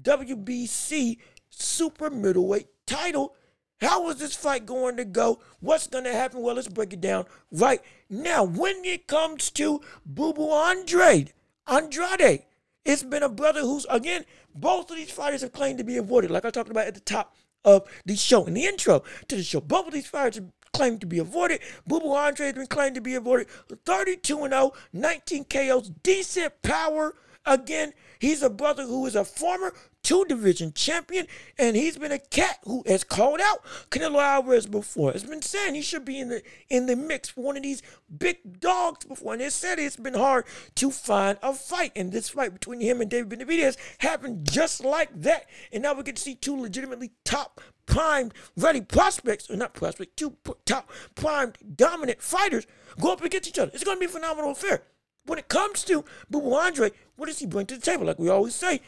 [0.02, 1.18] WBC
[1.52, 3.36] super middleweight title.
[3.84, 5.40] How is this fight going to go?
[5.60, 6.42] What's going to happen?
[6.42, 8.44] Well, let's break it down right now.
[8.44, 11.28] When it comes to Boo Boo Andre,
[11.68, 12.44] Andrade.
[12.86, 16.32] It's been a brother who's, again, both of these fighters have claimed to be avoided,
[16.32, 19.44] like I talked about at the top of the show, in the intro to the
[19.44, 19.62] show.
[19.62, 21.62] Both of these fighters have claimed to be avoided.
[21.88, 23.48] Boo Boo Andre has been claimed to be avoided.
[23.86, 27.16] 32 0, 19 KOs, decent power.
[27.46, 29.74] Again, he's a brother who is a former
[30.04, 31.26] two division champion,
[31.58, 35.14] and he's been a cat who has called out Canelo Alvarez before.
[35.14, 37.82] Has been saying he should be in the in the mix for one of these
[38.16, 39.34] big dogs before.
[39.34, 40.46] And they said it's been hard
[40.76, 41.94] to find a fight.
[41.96, 45.48] And this fight between him and David Benavidez happened just like that.
[45.72, 50.14] And now we get to see two legitimately top primed, ready prospects, or not prospects,
[50.16, 52.68] two top primed, dominant fighters
[53.00, 53.72] go up against each other.
[53.74, 54.84] It's going to be a phenomenal affair.
[55.26, 58.06] When it comes to Boo Andre, what does he bring to the table?
[58.06, 58.82] Like we always say,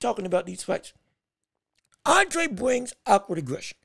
[0.00, 0.92] talking about these fights.
[2.04, 3.76] Andre brings awkward aggression.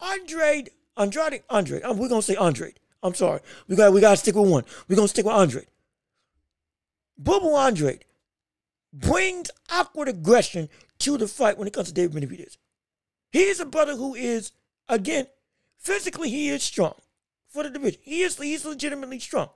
[0.00, 0.64] Andre,
[0.96, 2.74] Andrade, Andre, we're gonna say Andre.
[3.02, 3.40] I'm sorry.
[3.68, 4.64] We got we gotta stick with one.
[4.88, 5.66] We're gonna stick with Andre.
[7.18, 8.00] Boo Andre
[8.92, 10.68] brings awkward aggression
[10.98, 12.56] to the fight when it comes to David Benavidez.
[13.30, 14.52] He is a brother who is,
[14.88, 15.26] again,
[15.78, 16.94] physically he is strong
[17.48, 18.00] for the division.
[18.02, 19.50] He is he's legitimately strong.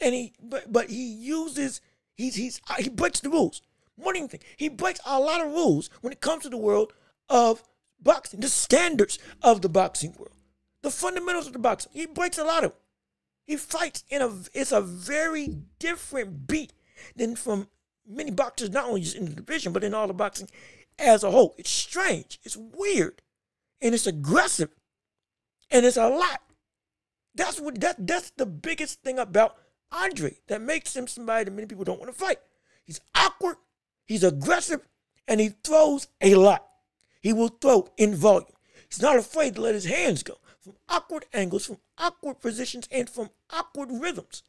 [0.00, 1.80] And he but but he uses
[2.14, 3.62] he's he's he breaks the rules.
[3.96, 6.92] One thing, he breaks a lot of rules when it comes to the world
[7.28, 7.62] of
[8.00, 10.34] boxing, the standards of the boxing world,
[10.82, 11.92] the fundamentals of the boxing.
[11.94, 12.72] He breaks a lot of.
[13.44, 16.72] He fights in a it's a very different beat
[17.14, 17.68] than from
[18.06, 20.48] many boxers, not only just in the division, but in all the boxing
[20.98, 21.54] as a whole.
[21.58, 23.22] It's strange, it's weird,
[23.80, 24.70] and it's aggressive,
[25.70, 26.40] and it's a lot.
[27.34, 29.56] That's what that that's the biggest thing about
[29.92, 32.38] Andre that makes him somebody that many people don't want to fight.
[32.84, 33.56] He's awkward,
[34.06, 34.80] He's aggressive
[35.26, 36.66] and he throws a lot.
[37.20, 38.48] He will throw in volume.
[38.88, 43.08] He's not afraid to let his hands go from awkward angles, from awkward positions, and
[43.08, 44.42] from awkward rhythms.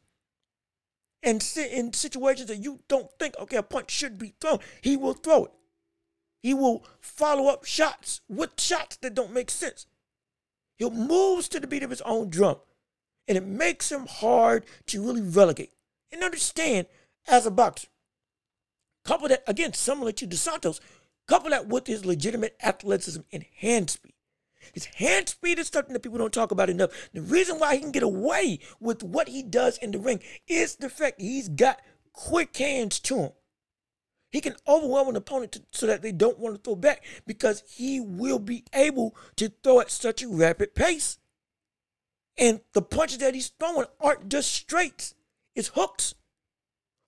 [1.22, 5.14] And in situations that you don't think, okay, a punch should be thrown, he will
[5.14, 5.52] throw it.
[6.42, 9.86] He will follow up shots with shots that don't make sense.
[10.76, 12.56] He'll moves to the beat of his own drum.
[13.26, 15.72] And it makes him hard to really relegate.
[16.12, 16.86] And understand
[17.26, 17.88] as a boxer,
[19.06, 20.80] Couple that, again, similar to Dos Santos,
[21.28, 24.14] couple that with his legitimate athleticism and hand speed.
[24.72, 26.90] His hand speed is something that people don't talk about enough.
[27.14, 30.74] The reason why he can get away with what he does in the ring is
[30.74, 31.80] the fact he's got
[32.12, 33.30] quick hands to him.
[34.32, 37.62] He can overwhelm an opponent to, so that they don't want to throw back because
[37.68, 41.18] he will be able to throw at such a rapid pace.
[42.36, 45.14] And the punches that he's throwing aren't just straights,
[45.54, 46.16] it's hooks.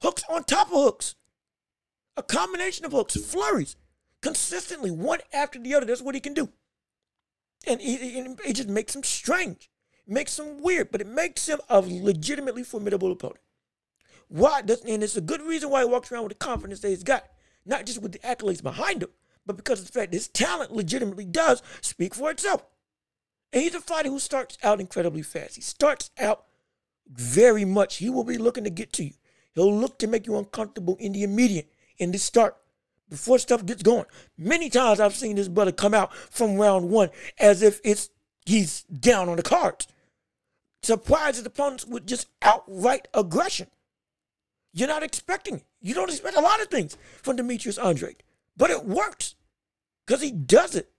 [0.00, 1.16] Hooks on top of hooks.
[2.18, 3.76] A combination of hooks, flurries,
[4.22, 5.86] consistently, one after the other.
[5.86, 6.48] That's what he can do.
[7.64, 9.70] And it, just makes him strange,
[10.04, 13.38] makes him weird, but it makes him a legitimately formidable opponent.
[14.26, 14.60] Why?
[14.60, 17.24] And it's a good reason why he walks around with the confidence that he's got,
[17.64, 19.10] not just with the accolades behind him,
[19.46, 22.66] but because of the fact his talent legitimately does speak for itself.
[23.52, 25.54] And he's a fighter who starts out incredibly fast.
[25.54, 26.46] He starts out
[27.06, 27.98] very much.
[27.98, 29.12] He will be looking to get to you.
[29.54, 32.56] He'll look to make you uncomfortable in the immediate, in the start,
[33.08, 34.06] before stuff gets going.
[34.36, 38.10] Many times I've seen this brother come out from round one as if it's
[38.44, 39.86] he's down on the cards.
[40.82, 43.68] Surprise his opponents with just outright aggression.
[44.72, 45.64] You're not expecting it.
[45.80, 48.22] You don't expect a lot of things from Demetrius Andrade,
[48.56, 49.34] but it works
[50.06, 50.90] because he does it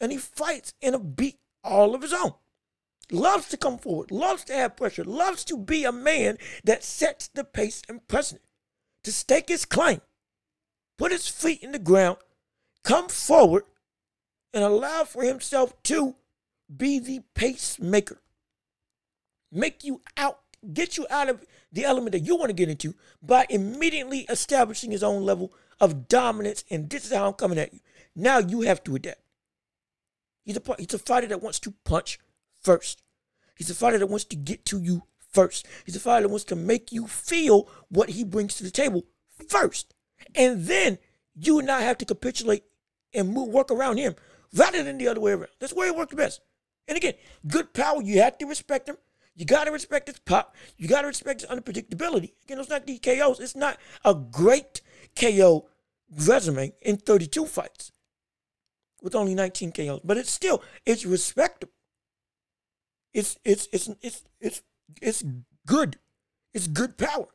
[0.00, 2.34] and he fights in a beat all of his own.
[3.12, 7.28] Loves to come forward, loves to have pressure, loves to be a man that sets
[7.28, 8.44] the pace and precedent,
[9.02, 10.00] to stake his claim,
[11.00, 12.18] put his feet in the ground,
[12.84, 13.64] come forward,
[14.52, 16.14] and allow for himself to
[16.76, 18.20] be the pacemaker.
[19.50, 20.40] Make you out,
[20.74, 24.90] get you out of the element that you want to get into by immediately establishing
[24.90, 26.64] his own level of dominance.
[26.70, 27.80] And this is how I'm coming at you.
[28.14, 29.22] Now you have to adapt.
[30.44, 32.18] He's a, he's a fighter that wants to punch
[32.60, 33.02] first.
[33.56, 35.66] He's a fighter that wants to get to you first.
[35.86, 39.06] He's a fighter that wants to make you feel what he brings to the table
[39.48, 39.94] first.
[40.34, 40.98] And then
[41.34, 42.64] you would not have to capitulate
[43.14, 44.14] and move, work around him
[44.54, 45.48] rather than the other way around.
[45.58, 46.40] That's where it works best.
[46.88, 47.14] And again,
[47.46, 48.96] good power, you have to respect him.
[49.36, 50.54] You got to respect his pop.
[50.76, 52.32] You got to respect his unpredictability.
[52.44, 53.40] Again, it's not DKOs.
[53.40, 54.82] It's not a great
[55.18, 55.68] KO
[56.26, 57.92] resume in 32 fights
[59.02, 61.72] with only 19 KOs, but it's still it's respectable.
[63.14, 64.62] It's it's it's it's it's
[65.00, 65.24] it's
[65.66, 65.98] good.
[66.52, 67.28] It's good power.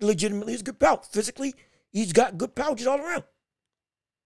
[0.00, 1.00] Legitimately, it's good power.
[1.10, 1.54] Physically,
[1.94, 3.24] he's got good pouches all around.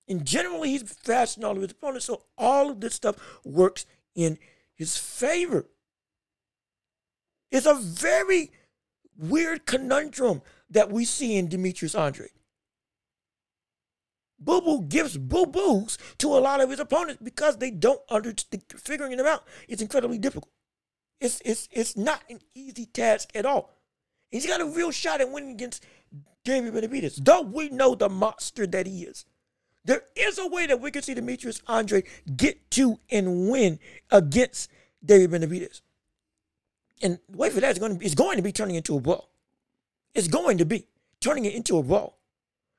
[0.09, 2.07] And generally, he's fast in all of his opponents.
[2.07, 4.39] So all of this stuff works in
[4.75, 5.69] his favor.
[7.53, 8.51] It's a very
[9.17, 12.31] weird conundrum that we see in Demetrius Andrade.
[14.41, 18.63] Boo Boo gives boo boos to a lot of his opponents because they don't understand
[18.77, 19.45] figuring them out.
[19.69, 20.53] It's incredibly difficult.
[21.21, 23.75] It's it's it's not an easy task at all.
[24.31, 25.85] He's got a real shot at winning against
[26.49, 29.25] David Benavidez, though we know the monster that he is.
[29.85, 32.03] There is a way that we can see Demetrius Andre
[32.37, 33.79] get to and win
[34.11, 34.71] against
[35.05, 35.81] David Benavidez.
[37.01, 38.97] And the way for that is going to be, it's going to be turning into
[38.97, 39.31] a brawl.
[40.15, 40.87] It's going to be
[41.21, 42.19] turning it into a brawl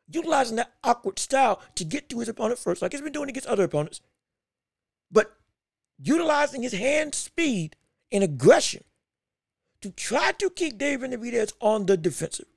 [0.10, 3.48] utilizing that awkward style to get to his opponent first, like he's been doing against
[3.48, 4.02] other opponents.
[5.12, 5.36] But
[6.02, 7.76] utilizing his hand speed
[8.12, 8.84] and aggression
[9.82, 12.48] to try to keep David Benavidez on the defensive.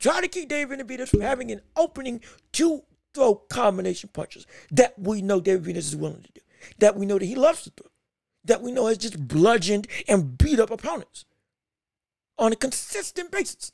[0.00, 2.20] Try to keep David Benavidez from having an opening
[2.52, 2.82] to
[3.14, 6.40] throw combination punches that we know David Benavidez is willing to do,
[6.78, 7.90] that we know that he loves to throw,
[8.44, 11.26] that we know has just bludgeoned and beat up opponents
[12.38, 13.72] on a consistent basis.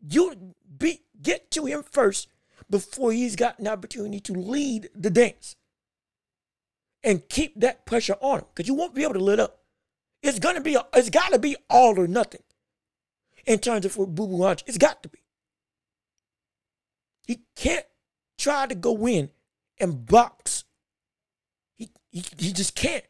[0.00, 2.28] You be get to him first
[2.70, 5.56] before he's got an opportunity to lead the dance.
[7.02, 8.44] And keep that pressure on him.
[8.52, 9.60] Because you won't be able to lit up.
[10.22, 12.42] It's gonna be it's gotta be all or nothing
[13.48, 15.18] in terms of for Boo Boo It's got to be.
[17.26, 17.86] He can't
[18.38, 19.30] try to go in
[19.80, 20.64] and box.
[21.76, 23.04] He, he, he just can't.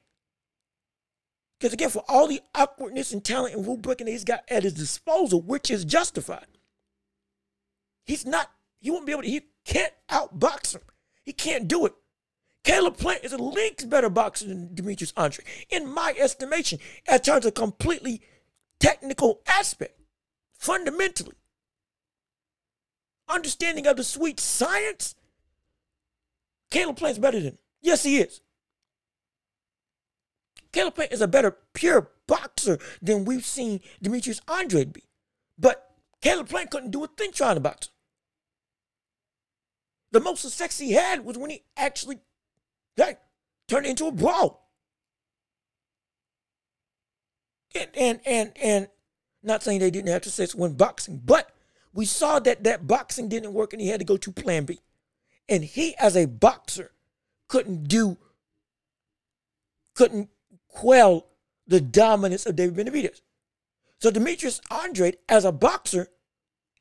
[1.59, 4.63] Because again, for all the awkwardness and talent and rule breaking that he's got at
[4.63, 6.47] his disposal, which is justified,
[8.09, 10.81] He's not, he won't be able to, he can't outbox him.
[11.23, 11.93] He can't do it.
[12.65, 17.45] Caleb Plant is a league's better boxer than Demetrius Andrade, in my estimation, in terms
[17.45, 18.23] of completely
[18.81, 19.98] technical aspect,
[20.59, 21.35] fundamentally.
[23.29, 25.15] Understanding of the sweet science,
[26.71, 27.59] Caleb Plant's better than him.
[27.81, 28.41] Yes, he is.
[30.73, 35.05] Caleb Plant is a better pure boxer than we've seen Demetrius Andrade be.
[35.59, 35.91] But
[36.21, 37.91] Caleb Plant couldn't do a thing trying to box.
[40.11, 42.21] The most success he had was when he actually
[42.97, 43.17] hey,
[43.67, 44.67] turned into a brawl.
[47.75, 48.89] And, and and and
[49.43, 51.51] not saying they didn't have to success when boxing, but
[51.93, 54.81] we saw that that boxing didn't work and he had to go to plan B.
[55.49, 56.93] And he as a boxer
[57.49, 58.19] couldn't do
[59.95, 60.29] couldn't
[60.69, 61.27] quell
[61.67, 63.21] the dominance of David Benavidez.
[63.99, 66.09] So Demetrius Andrade as a boxer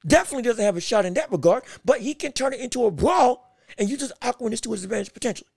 [0.06, 2.92] Definitely doesn't have a shot in that regard, but he can turn it into a
[2.92, 5.50] brawl and use his awkwardness to his advantage potentially.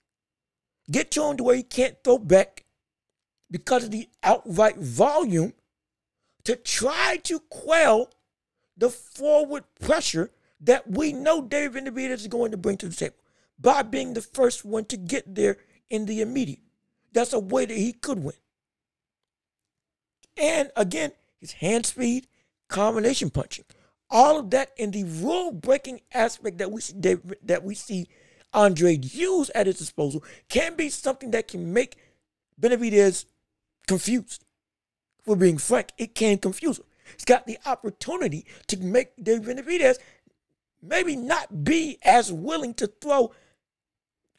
[0.90, 2.64] Get to him to where he can't throw back
[3.50, 5.52] because of the outright volume
[6.44, 8.10] to try to quell
[8.76, 10.30] the forward pressure
[10.60, 13.16] that we know David Benavidez is going to bring to the table
[13.58, 16.60] by being the first one to get there in the immediate.
[17.12, 18.34] That's a way that he could win.
[20.36, 22.26] And again, his hand speed,
[22.68, 23.64] combination punching,
[24.08, 26.94] all of that in the rule breaking aspect that we see
[27.42, 28.08] that we see
[28.52, 31.96] Andre use at his disposal can be something that can make
[32.60, 33.26] Benavidez
[33.86, 34.44] confused.
[35.30, 36.86] For being frank, it can confuse him.
[37.12, 39.98] He's got the opportunity to make David Benavidez
[40.82, 43.30] maybe not be as willing to throw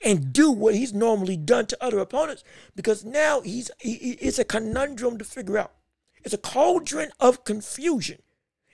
[0.04, 2.44] and do what he's normally done to other opponents
[2.76, 5.72] because now he's he, it's a conundrum to figure out.
[6.26, 8.22] It's a cauldron of confusion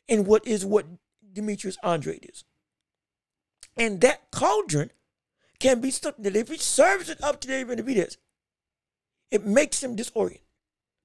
[0.07, 0.87] in what is what
[1.33, 2.45] Demetrius Andrade is.
[3.77, 4.89] And that cauldron
[5.59, 8.17] can be something that if he serves it up to David Benavidez,
[9.29, 10.46] it makes him disoriented,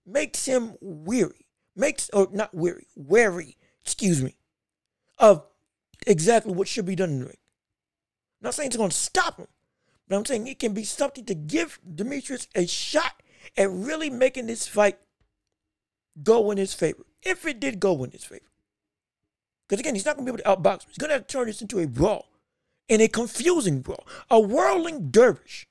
[0.06, 1.46] makes him weary,
[1.76, 4.36] makes or not weary, wary, excuse me,
[5.18, 5.44] of
[6.06, 7.36] exactly what should be done in the ring.
[8.40, 9.48] I'm not saying it's going to stop him,
[10.08, 13.22] but I'm saying it can be something to give Demetrius a shot
[13.56, 14.98] at really making this fight
[16.22, 17.04] go in his favor.
[17.22, 18.42] If it did go in his favor.
[19.68, 20.88] Because again, he's not going to be able to outbox him.
[20.88, 22.26] He's going to have to turn this into a brawl.
[22.88, 24.06] And a confusing brawl.
[24.28, 25.66] A whirling dervish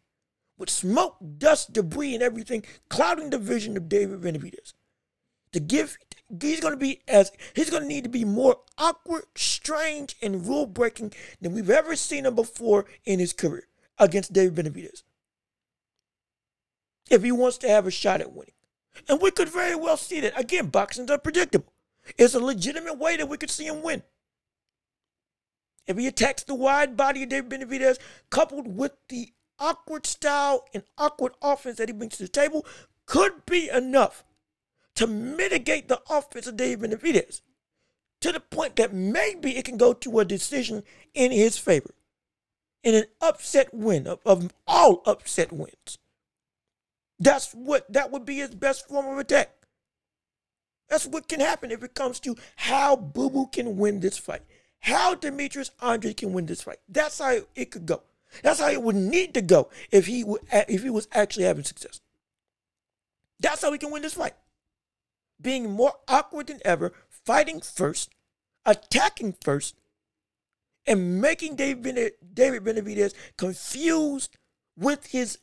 [0.61, 4.73] with smoke, dust, debris, and everything clouding the vision of David Benavidez.
[5.53, 5.97] To give,
[6.39, 10.45] he's going to be as, he's going to need to be more awkward, strange, and
[10.47, 15.01] rule breaking than we've ever seen him before in his career against David Benavidez.
[17.09, 18.53] If he wants to have a shot at winning.
[19.09, 20.39] And we could very well see that.
[20.39, 21.73] Again, boxing's unpredictable.
[22.19, 24.03] It's a legitimate way that we could see him win.
[25.87, 27.97] If he attacks the wide body of David Benavidez,
[28.29, 32.65] coupled with the awkward style and awkward offense that he brings to the table,
[33.05, 34.25] could be enough
[34.95, 37.41] to mitigate the offense of David Benavidez
[38.19, 40.83] to the point that maybe it can go to a decision
[41.13, 41.91] in his favor.
[42.83, 45.99] In an upset win of, of all upset wins.
[47.19, 49.51] That's what that would be his best form of attack.
[50.89, 54.41] That's what can happen if it comes to how Boo Boo can win this fight.
[54.79, 56.79] How Demetrius Andre can win this fight.
[56.89, 58.01] That's how it could go.
[58.43, 61.63] That's how it would need to go if he would if he was actually having
[61.63, 62.01] success.
[63.39, 64.35] That's how he can win this fight.
[65.41, 68.11] Being more awkward than ever, fighting first,
[68.65, 69.75] attacking first,
[70.85, 74.37] and making David, David Benavidez confused
[74.77, 75.39] with his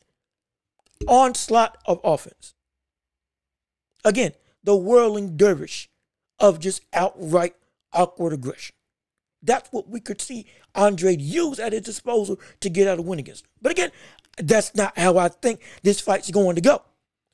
[1.07, 2.53] onslaught of offense.
[4.03, 4.33] Again,
[4.63, 5.89] the whirling dervish
[6.39, 7.55] of just outright
[7.91, 8.75] awkward aggression.
[9.41, 13.19] That's what we could see Andre use at his disposal to get out a win
[13.19, 13.45] against.
[13.61, 13.91] But again,
[14.37, 16.81] that's not how I think this fight's going to go.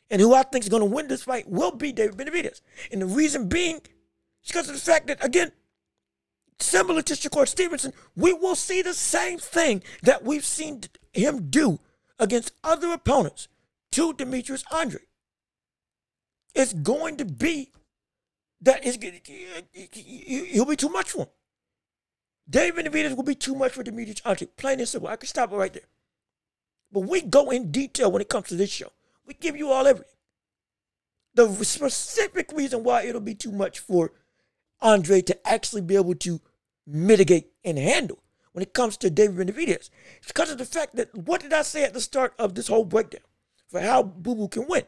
[0.10, 2.62] And who I think is going to win this fight will be David Benavidez.
[2.92, 5.52] And the reason being is because of the fact that, again,
[6.60, 10.82] similar to Shakur Stevenson, we will see the same thing that we've seen
[11.12, 11.80] him do
[12.20, 13.48] against other opponents
[13.94, 15.02] to Demetrius Andre.
[16.54, 17.72] It's going to be
[18.62, 21.28] that he'll be too much for him.
[22.50, 24.48] David Benavidez will be too much for the Demetrius Andre.
[24.58, 25.10] Plain and simple.
[25.10, 25.84] I can stop it right there.
[26.92, 28.92] But we go in detail when it comes to this show.
[29.26, 30.12] We give you all everything.
[31.34, 34.14] The specific reason why it'll be too much for
[34.82, 36.40] Andre to actually be able to
[36.88, 38.20] mitigate and handle
[38.54, 39.90] when it comes to David Benavidez.
[40.18, 42.68] It's because of the fact that what did I say at the start of this
[42.68, 43.24] whole breakdown
[43.68, 44.84] for how Boo Boo can win?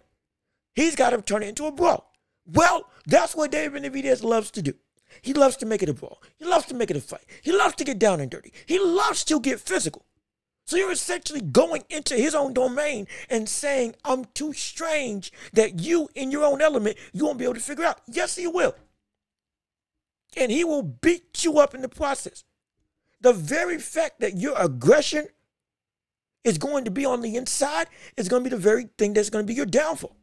[0.76, 2.14] He's got to turn it into a brawl.
[2.46, 4.76] Well, that's what David Benavidez loves to do.
[5.22, 6.22] He loves to make it a brawl.
[6.38, 7.26] He loves to make it a fight.
[7.42, 8.54] He loves to get down and dirty.
[8.66, 10.06] He loves to get physical.
[10.66, 16.10] So you're essentially going into his own domain and saying, I'm too strange that you,
[16.14, 18.02] in your own element, you won't be able to figure out.
[18.06, 18.76] Yes, he will.
[20.36, 22.44] And he will beat you up in the process.
[23.22, 25.28] The very fact that your aggression
[26.44, 27.88] is going to be on the inside
[28.18, 30.17] is going to be the very thing that's going to be your downfall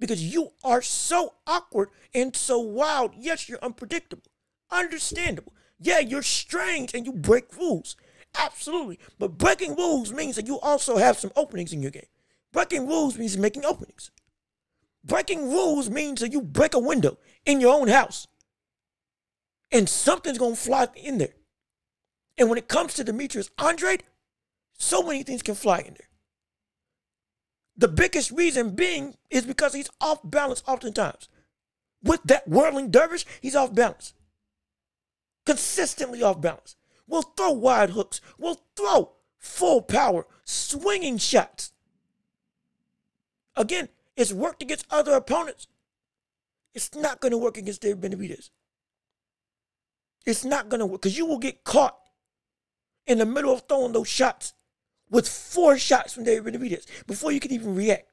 [0.00, 3.12] because you are so awkward and so wild.
[3.16, 4.24] Yes, you're unpredictable.
[4.70, 5.52] Understandable.
[5.78, 7.96] Yeah, you're strange and you break rules.
[8.36, 8.98] Absolutely.
[9.18, 12.06] But breaking rules means that you also have some openings in your game.
[12.52, 14.10] Breaking rules means making openings.
[15.04, 18.26] Breaking rules means that you break a window in your own house
[19.72, 21.34] and something's going to fly in there.
[22.38, 23.98] And when it comes to Demetrius Andre,
[24.72, 26.08] so many things can fly in there.
[27.80, 31.30] The biggest reason being is because he's off balance oftentimes.
[32.02, 34.12] With that whirling dervish, he's off balance.
[35.46, 36.76] Consistently off balance.
[37.06, 38.20] We'll throw wide hooks.
[38.36, 41.72] We'll throw full power, swinging shots.
[43.56, 45.66] Again, it's worked against other opponents.
[46.74, 48.50] It's not going to work against David Benavidez.
[50.26, 51.96] It's not going to work because you will get caught
[53.06, 54.52] in the middle of throwing those shots
[55.10, 58.10] with four shots from David Benavidez before you can even react.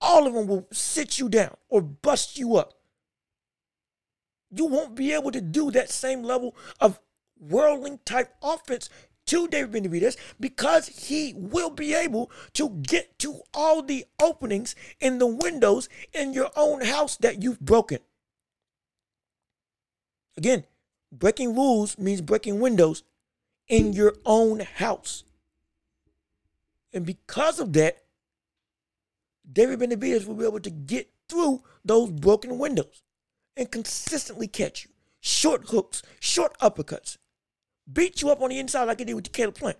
[0.00, 2.74] All of them will sit you down or bust you up.
[4.50, 7.00] You won't be able to do that same level of
[7.38, 8.88] whirling type offense
[9.26, 15.18] to David Benavidez because he will be able to get to all the openings in
[15.18, 17.98] the windows in your own house that you've broken.
[20.36, 20.64] Again,
[21.12, 23.02] breaking rules means breaking windows
[23.68, 25.24] in your own house.
[26.92, 27.98] And because of that,
[29.50, 33.02] David Benavidez will be able to get through those broken windows
[33.56, 34.90] and consistently catch you.
[35.20, 37.18] Short hooks, short uppercuts.
[37.90, 39.78] Beat you up on the inside like he did with the Caleb Plant.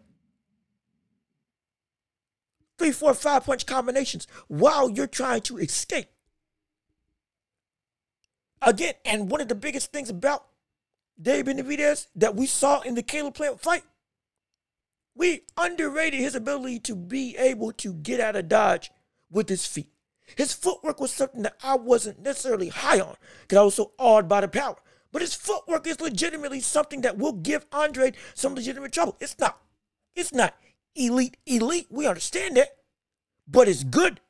[2.79, 6.09] Three, four, five punch combinations while you're trying to escape.
[8.63, 10.47] Again, and one of the biggest things about
[11.21, 13.83] David Benavidez that we saw in the Caleb Plant fight,
[15.19, 18.93] we underrated his ability to be able to get out of dodge
[19.31, 19.91] with his feet.
[20.37, 24.29] His footwork was something that I wasn't necessarily high on because I was so awed
[24.29, 24.77] by the power.
[25.11, 29.17] But his footwork is legitimately something that will give Andre some legitimate trouble.
[29.21, 29.61] It's not.
[30.15, 30.55] It's not
[30.95, 31.89] elite, elite.
[31.91, 32.77] We understand that.
[33.47, 34.21] But it's good.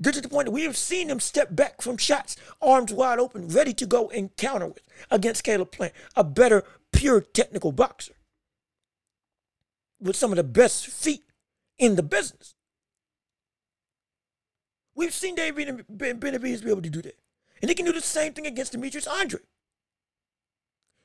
[0.00, 3.18] Good to the point that we have seen him step back from shots, arms wide
[3.18, 8.14] open, ready to go and counter with against Caleb Plant, a better, pure technical boxer
[10.00, 11.22] with some of the best feet
[11.78, 12.54] in the business.
[14.94, 17.18] We've seen David Benavidez be able to do that.
[17.60, 19.40] And he can do the same thing against Demetrius Andre.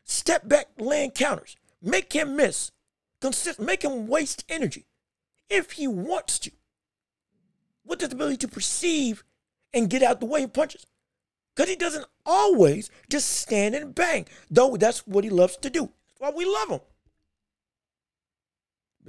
[0.04, 1.56] Step back, land counters.
[1.82, 2.72] Make him miss.
[3.22, 4.86] Consist, make him waste energy
[5.50, 6.52] if he wants to.
[7.86, 9.24] With the ability to perceive
[9.74, 10.86] and get out the way of punches.
[11.56, 15.92] Because he doesn't always just stand and bang, though that's what he loves to do.
[16.08, 16.80] That's why we love him.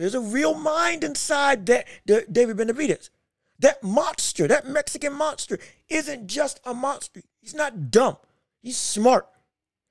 [0.01, 3.11] There's a real mind inside that David Benavidez.
[3.59, 5.59] That monster, that Mexican monster,
[5.90, 7.20] isn't just a monster.
[7.42, 8.16] He's not dumb.
[8.62, 9.28] He's smart.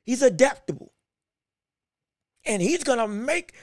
[0.01, 0.93] He's adaptable.
[2.43, 3.53] And he's going to make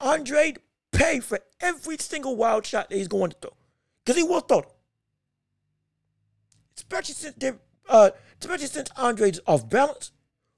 [0.00, 0.54] Andre
[0.90, 3.52] pay for every single wild shot that he's going to throw.
[4.02, 4.70] Because he will throw them.
[6.78, 7.52] Especially since, they
[7.90, 8.08] uh,
[8.40, 10.12] especially since Andre's off balance,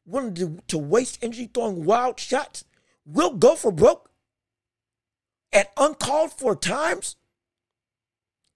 [0.04, 2.64] willing to, to waste energy throwing wild shots,
[3.04, 4.06] will go for broke
[5.56, 7.16] at uncalled for times.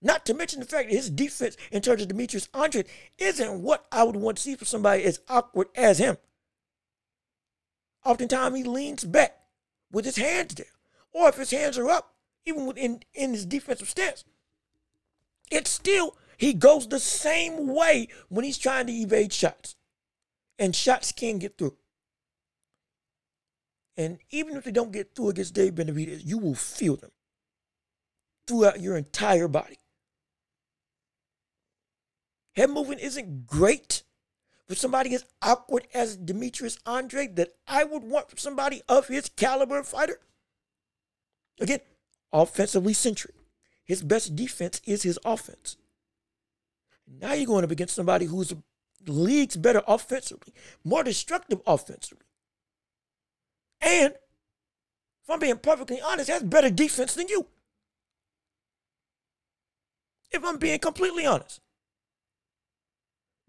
[0.03, 2.85] Not to mention the fact that his defense in terms of Demetrius Andre
[3.19, 6.19] isn't what I would want to see for somebody as awkward as him.
[8.05, 9.37] Oftentimes he leans back
[9.91, 10.67] with his hands there.
[11.13, 14.25] Or if his hands are up, even within in his defensive stance,
[15.51, 19.77] it's still he goes the same way when he's trying to evade shots.
[20.59, 21.77] And shots can get through.
[24.01, 27.11] And even if they don't get through against Dave Benavidez, you will feel them
[28.47, 29.77] throughout your entire body.
[32.57, 34.03] Head movement isn't great
[34.67, 39.29] for somebody as awkward as Demetrius Andre that I would want for somebody of his
[39.29, 40.19] caliber fighter.
[41.61, 41.81] Again,
[42.33, 43.35] offensively centric.
[43.85, 45.77] His best defense is his offense.
[47.07, 52.25] Now you're going up against somebody who's the league's better offensively, more destructive offensively.
[53.81, 57.47] And if I'm being perfectly honest, has better defense than you.
[60.31, 61.61] If I'm being completely honest.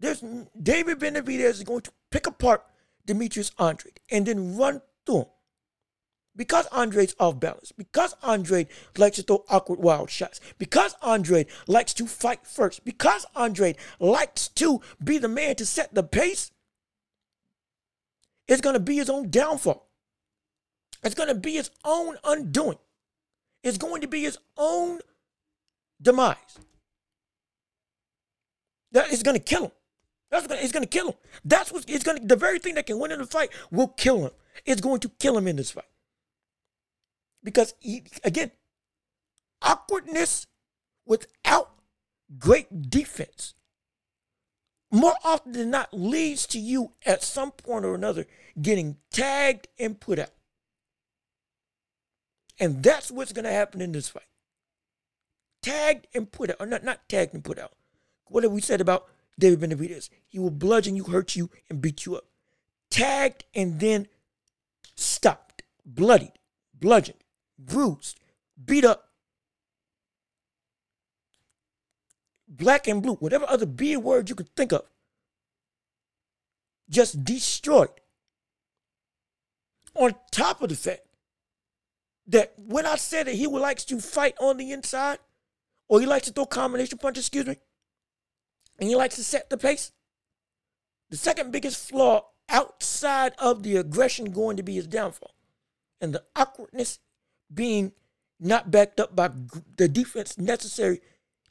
[0.00, 0.24] There's
[0.60, 2.64] David Benavidez is going to pick apart
[3.06, 5.26] Demetrius Andre and then run through him.
[6.34, 8.66] Because Andre's off balance, because Andre
[8.96, 14.48] likes to throw awkward wild shots, because Andre likes to fight first, because Andre likes
[14.48, 16.50] to be the man to set the pace,
[18.48, 19.91] it's going to be his own downfall.
[21.02, 22.78] It's going to be his own undoing.
[23.62, 25.00] It's going to be his own
[26.00, 26.36] demise.
[28.92, 29.72] That is going to kill him.
[30.30, 31.14] That's gonna, it's going to kill him.
[31.44, 33.88] That's what it's going to, the very thing that can win in the fight will
[33.88, 34.30] kill him.
[34.64, 35.84] It's going to kill him in this fight.
[37.42, 38.52] Because, he, again,
[39.60, 40.46] awkwardness
[41.06, 41.70] without
[42.38, 43.54] great defense
[44.92, 48.26] more often than not leads to you at some point or another
[48.60, 50.30] getting tagged and put out.
[52.62, 54.22] And that's what's going to happen in this fight.
[55.62, 57.72] Tagged and put out, or not, not tagged and put out.
[58.26, 60.08] What have we said about David Benavidez.
[60.28, 62.26] He will bludgeon you, hurt you, and beat you up.
[62.88, 64.06] Tagged and then
[64.94, 66.38] stopped, bloodied,
[66.72, 67.24] bludgeoned,
[67.58, 68.20] bruised,
[68.64, 69.08] beat up.
[72.46, 74.84] Black and blue, whatever other B word you can think of.
[76.88, 77.88] Just destroyed.
[79.96, 81.00] On top of the fact
[82.26, 85.18] that when I said that he would likes to fight on the inside,
[85.88, 87.56] or he likes to throw combination punches, excuse me,
[88.78, 89.92] and he likes to set the pace,
[91.10, 95.34] the second biggest flaw outside of the aggression going to be his downfall
[96.00, 96.98] and the awkwardness
[97.52, 97.92] being
[98.40, 99.30] not backed up by
[99.76, 101.00] the defense necessary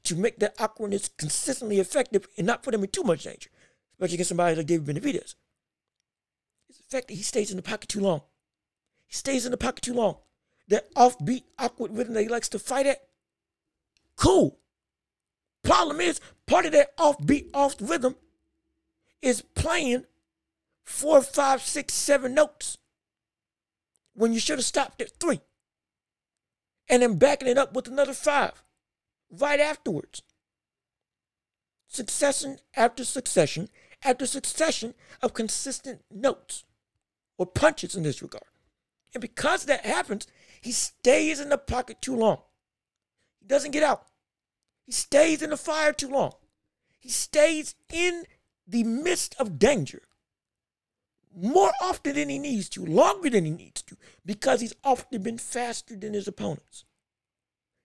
[0.03, 3.49] to make that awkwardness consistently effective and not put him in too much danger,
[3.93, 5.35] especially against somebody like David Benavidez.
[6.69, 8.21] It's the fact that he stays in the pocket too long.
[9.07, 10.17] He stays in the pocket too long.
[10.71, 13.03] That offbeat, awkward rhythm that he likes to fight at,
[14.15, 14.57] cool.
[15.65, 18.15] Problem is, part of that offbeat, off rhythm
[19.21, 20.05] is playing
[20.85, 22.77] four, five, six, seven notes
[24.13, 25.41] when you should have stopped at three.
[26.87, 28.63] And then backing it up with another five
[29.29, 30.21] right afterwards.
[31.89, 33.67] Succession after succession
[34.05, 36.63] after succession of consistent notes
[37.37, 38.45] or punches in this regard.
[39.13, 40.27] And because that happens,
[40.61, 42.37] he stays in the pocket too long.
[43.39, 44.05] He doesn't get out.
[44.85, 46.33] He stays in the fire too long.
[46.99, 48.23] He stays in
[48.67, 50.03] the midst of danger
[51.35, 55.37] more often than he needs to, longer than he needs to, because he's often been
[55.37, 56.83] faster than his opponents.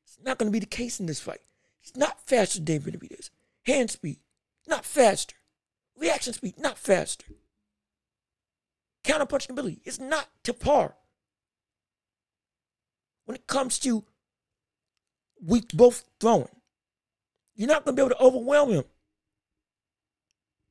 [0.04, 1.40] It's not going to be the case in this fight.
[1.80, 3.30] He's not faster than Benavidez.
[3.64, 4.18] Hand speed,
[4.66, 5.36] not faster.
[5.96, 7.26] Reaction speed, not faster.
[9.04, 10.96] Counterpunching ability is not to par.
[13.26, 14.04] When it comes to
[15.42, 16.48] we both throwing,
[17.54, 18.84] you're not going to be able to overwhelm him.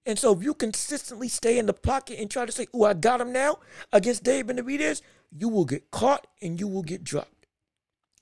[0.06, 2.94] And so if you consistently stay in the pocket and try to say, oh, I
[2.94, 3.58] got him now
[3.92, 5.02] against Dave Benavidez,
[5.32, 7.48] you will get caught and you will get dropped.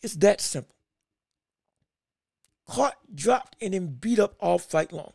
[0.01, 0.75] It's that simple.
[2.67, 5.11] Caught, dropped, and then beat up all fight long.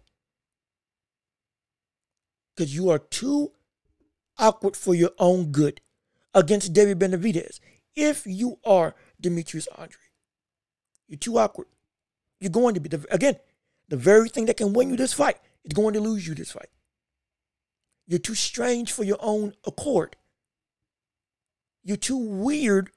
[2.54, 3.52] Because you are too
[4.38, 5.80] awkward for your own good
[6.34, 7.60] against David Benavidez.
[7.96, 10.00] If you are Demetrius Andre.
[11.08, 11.66] you're too awkward.
[12.40, 13.36] You're going to be, the, again,
[13.88, 16.52] the very thing that can win you this fight is going to lose you this
[16.52, 16.70] fight.
[18.06, 20.16] You're too strange for your own accord.
[21.84, 22.90] You're too weird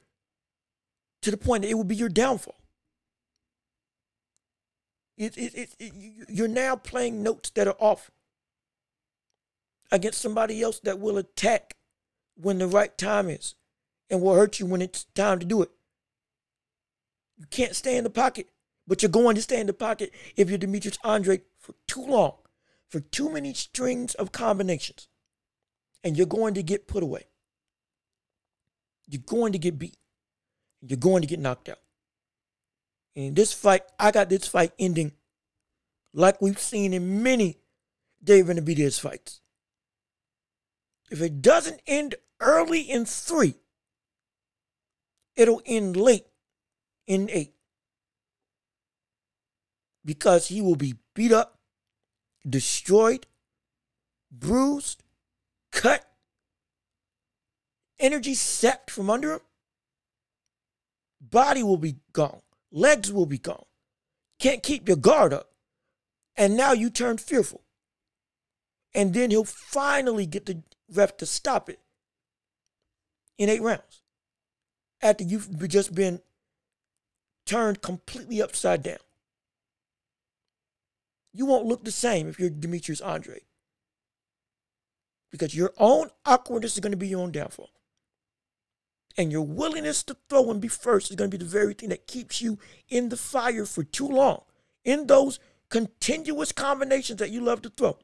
[1.21, 2.55] to the point that it will be your downfall.
[5.17, 5.93] It, it, it, it,
[6.29, 8.09] you're now playing notes that are off
[9.91, 11.75] against somebody else that will attack
[12.35, 13.55] when the right time is
[14.09, 15.69] and will hurt you when it's time to do it.
[17.37, 18.47] You can't stay in the pocket,
[18.87, 22.33] but you're going to stay in the pocket if you're Demetrius Andre for too long
[22.91, 25.07] for too many strings of combinations,
[26.03, 27.23] and you're going to get put away.
[29.07, 29.97] You're going to get beat.
[30.81, 31.79] You're going to get knocked out.
[33.15, 35.13] in this fight, I got this fight ending
[36.13, 37.59] like we've seen in many
[38.21, 39.39] David Benavidez fights.
[41.09, 43.55] If it doesn't end early in three,
[45.35, 46.25] it'll end late
[47.07, 47.53] in eight.
[50.03, 51.59] Because he will be beat up
[52.47, 53.27] destroyed,
[54.31, 55.03] bruised,
[55.71, 56.05] cut,
[57.99, 59.39] energy sapped from under him,
[61.19, 62.41] body will be gone,
[62.71, 63.65] legs will be gone.
[64.39, 65.49] Can't keep your guard up.
[66.35, 67.61] And now you turn fearful.
[68.93, 71.79] And then he'll finally get the ref to stop it
[73.37, 74.01] in eight rounds
[75.01, 76.21] after you've just been
[77.45, 78.97] turned completely upside down.
[81.33, 83.41] You won't look the same if you're Demetrius Andre.
[85.31, 87.69] Because your own awkwardness is going to be your own downfall.
[89.17, 91.89] And your willingness to throw and be first is going to be the very thing
[91.89, 94.43] that keeps you in the fire for too long.
[94.83, 95.39] In those
[95.69, 97.97] continuous combinations that you love to throw.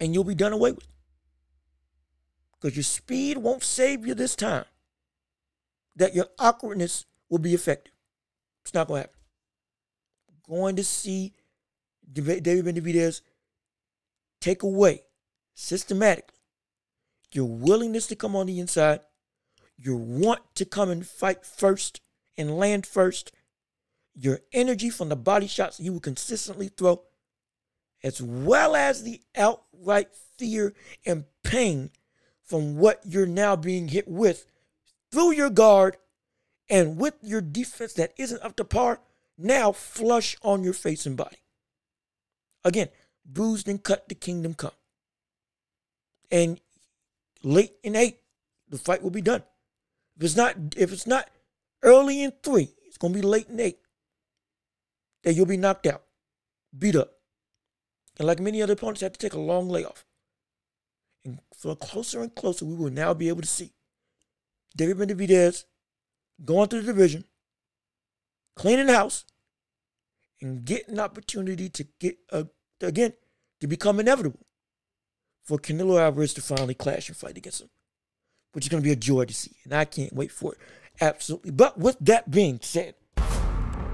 [0.00, 0.88] And you'll be done away with.
[2.60, 4.64] Because your speed won't save you this time.
[5.94, 7.92] That your awkwardness will be effective.
[8.68, 9.16] It's not going to happen.
[10.46, 11.32] going to see
[12.12, 13.22] David Benavidez
[14.42, 15.04] take away
[15.54, 16.36] systematically
[17.32, 19.00] your willingness to come on the inside,
[19.78, 22.02] your want to come and fight first
[22.36, 23.32] and land first,
[24.14, 27.04] your energy from the body shots you will consistently throw,
[28.04, 30.74] as well as the outright fear
[31.06, 31.88] and pain
[32.44, 34.44] from what you're now being hit with
[35.10, 35.96] through your guard
[36.68, 39.00] and with your defense that isn't up to par,
[39.36, 41.38] now flush on your face and body.
[42.64, 42.88] Again,
[43.24, 44.72] bruised and cut, the kingdom come.
[46.30, 46.60] And
[47.42, 48.18] late in eight,
[48.68, 49.42] the fight will be done.
[50.16, 51.30] If it's not, if it's not
[51.82, 53.78] early in three, it's gonna be late in eight.
[55.22, 56.02] That you'll be knocked out,
[56.76, 57.12] beat up.
[58.18, 60.04] And like many other opponents, have to take a long layoff.
[61.24, 63.72] And for closer and closer, we will now be able to see
[64.76, 65.64] David Benavidez
[66.44, 67.24] going through the division,
[68.56, 69.24] cleaning the house,
[70.40, 72.44] and getting an opportunity to get, uh,
[72.80, 73.12] again,
[73.60, 74.46] to become inevitable
[75.44, 77.70] for Canelo Alvarez to finally clash and fight against him,
[78.52, 79.56] which is going to be a joy to see.
[79.64, 80.58] And I can't wait for it.
[81.00, 81.50] Absolutely.
[81.50, 82.94] But with that being said,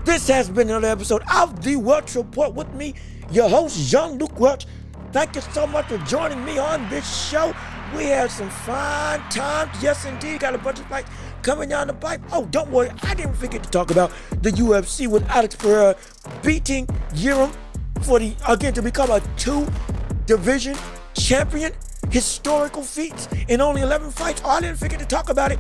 [0.05, 2.95] this has been another episode of The Welch Report with me,
[3.30, 4.66] your host, Jean Luc Welch.
[5.12, 7.55] Thank you so much for joining me on this show.
[7.97, 9.70] We had some fine times.
[9.80, 10.40] Yes, indeed.
[10.40, 11.09] Got a bunch of fights
[11.45, 12.22] coming down the pipe.
[12.32, 12.90] Oh, don't worry.
[13.03, 14.11] I didn't forget to talk about
[14.42, 15.95] the UFC with Alex Pereira
[16.42, 17.55] beating Yildirim
[18.03, 19.66] for the, again, to become a two
[20.26, 20.76] division
[21.14, 21.72] champion.
[22.11, 24.42] Historical feats in only 11 fights.
[24.45, 25.59] Oh, I didn't forget to talk about it.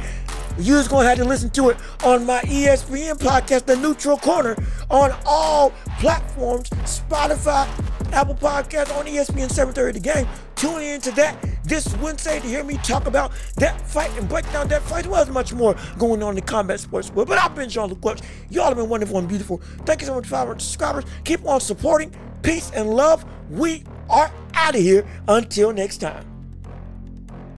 [0.58, 4.56] You're just gonna have to listen to it on my ESPN podcast, The Neutral Corner,
[4.88, 7.66] on all platforms, Spotify,
[8.12, 10.28] Apple Podcast, on ESPN 730 The Game.
[10.54, 14.50] Tune in to that this Wednesday to hear me talk about that fight and break
[14.52, 15.06] down that fight.
[15.06, 18.20] Was much more going on in the combat sports world, but I've been Luc Welch.
[18.50, 19.60] Y'all have been wonderful and beautiful.
[19.84, 21.04] Thank you so much for our subscribers.
[21.24, 22.14] Keep on supporting.
[22.42, 23.24] Peace and love.
[23.50, 25.04] We are out of here.
[25.26, 26.33] Until next time.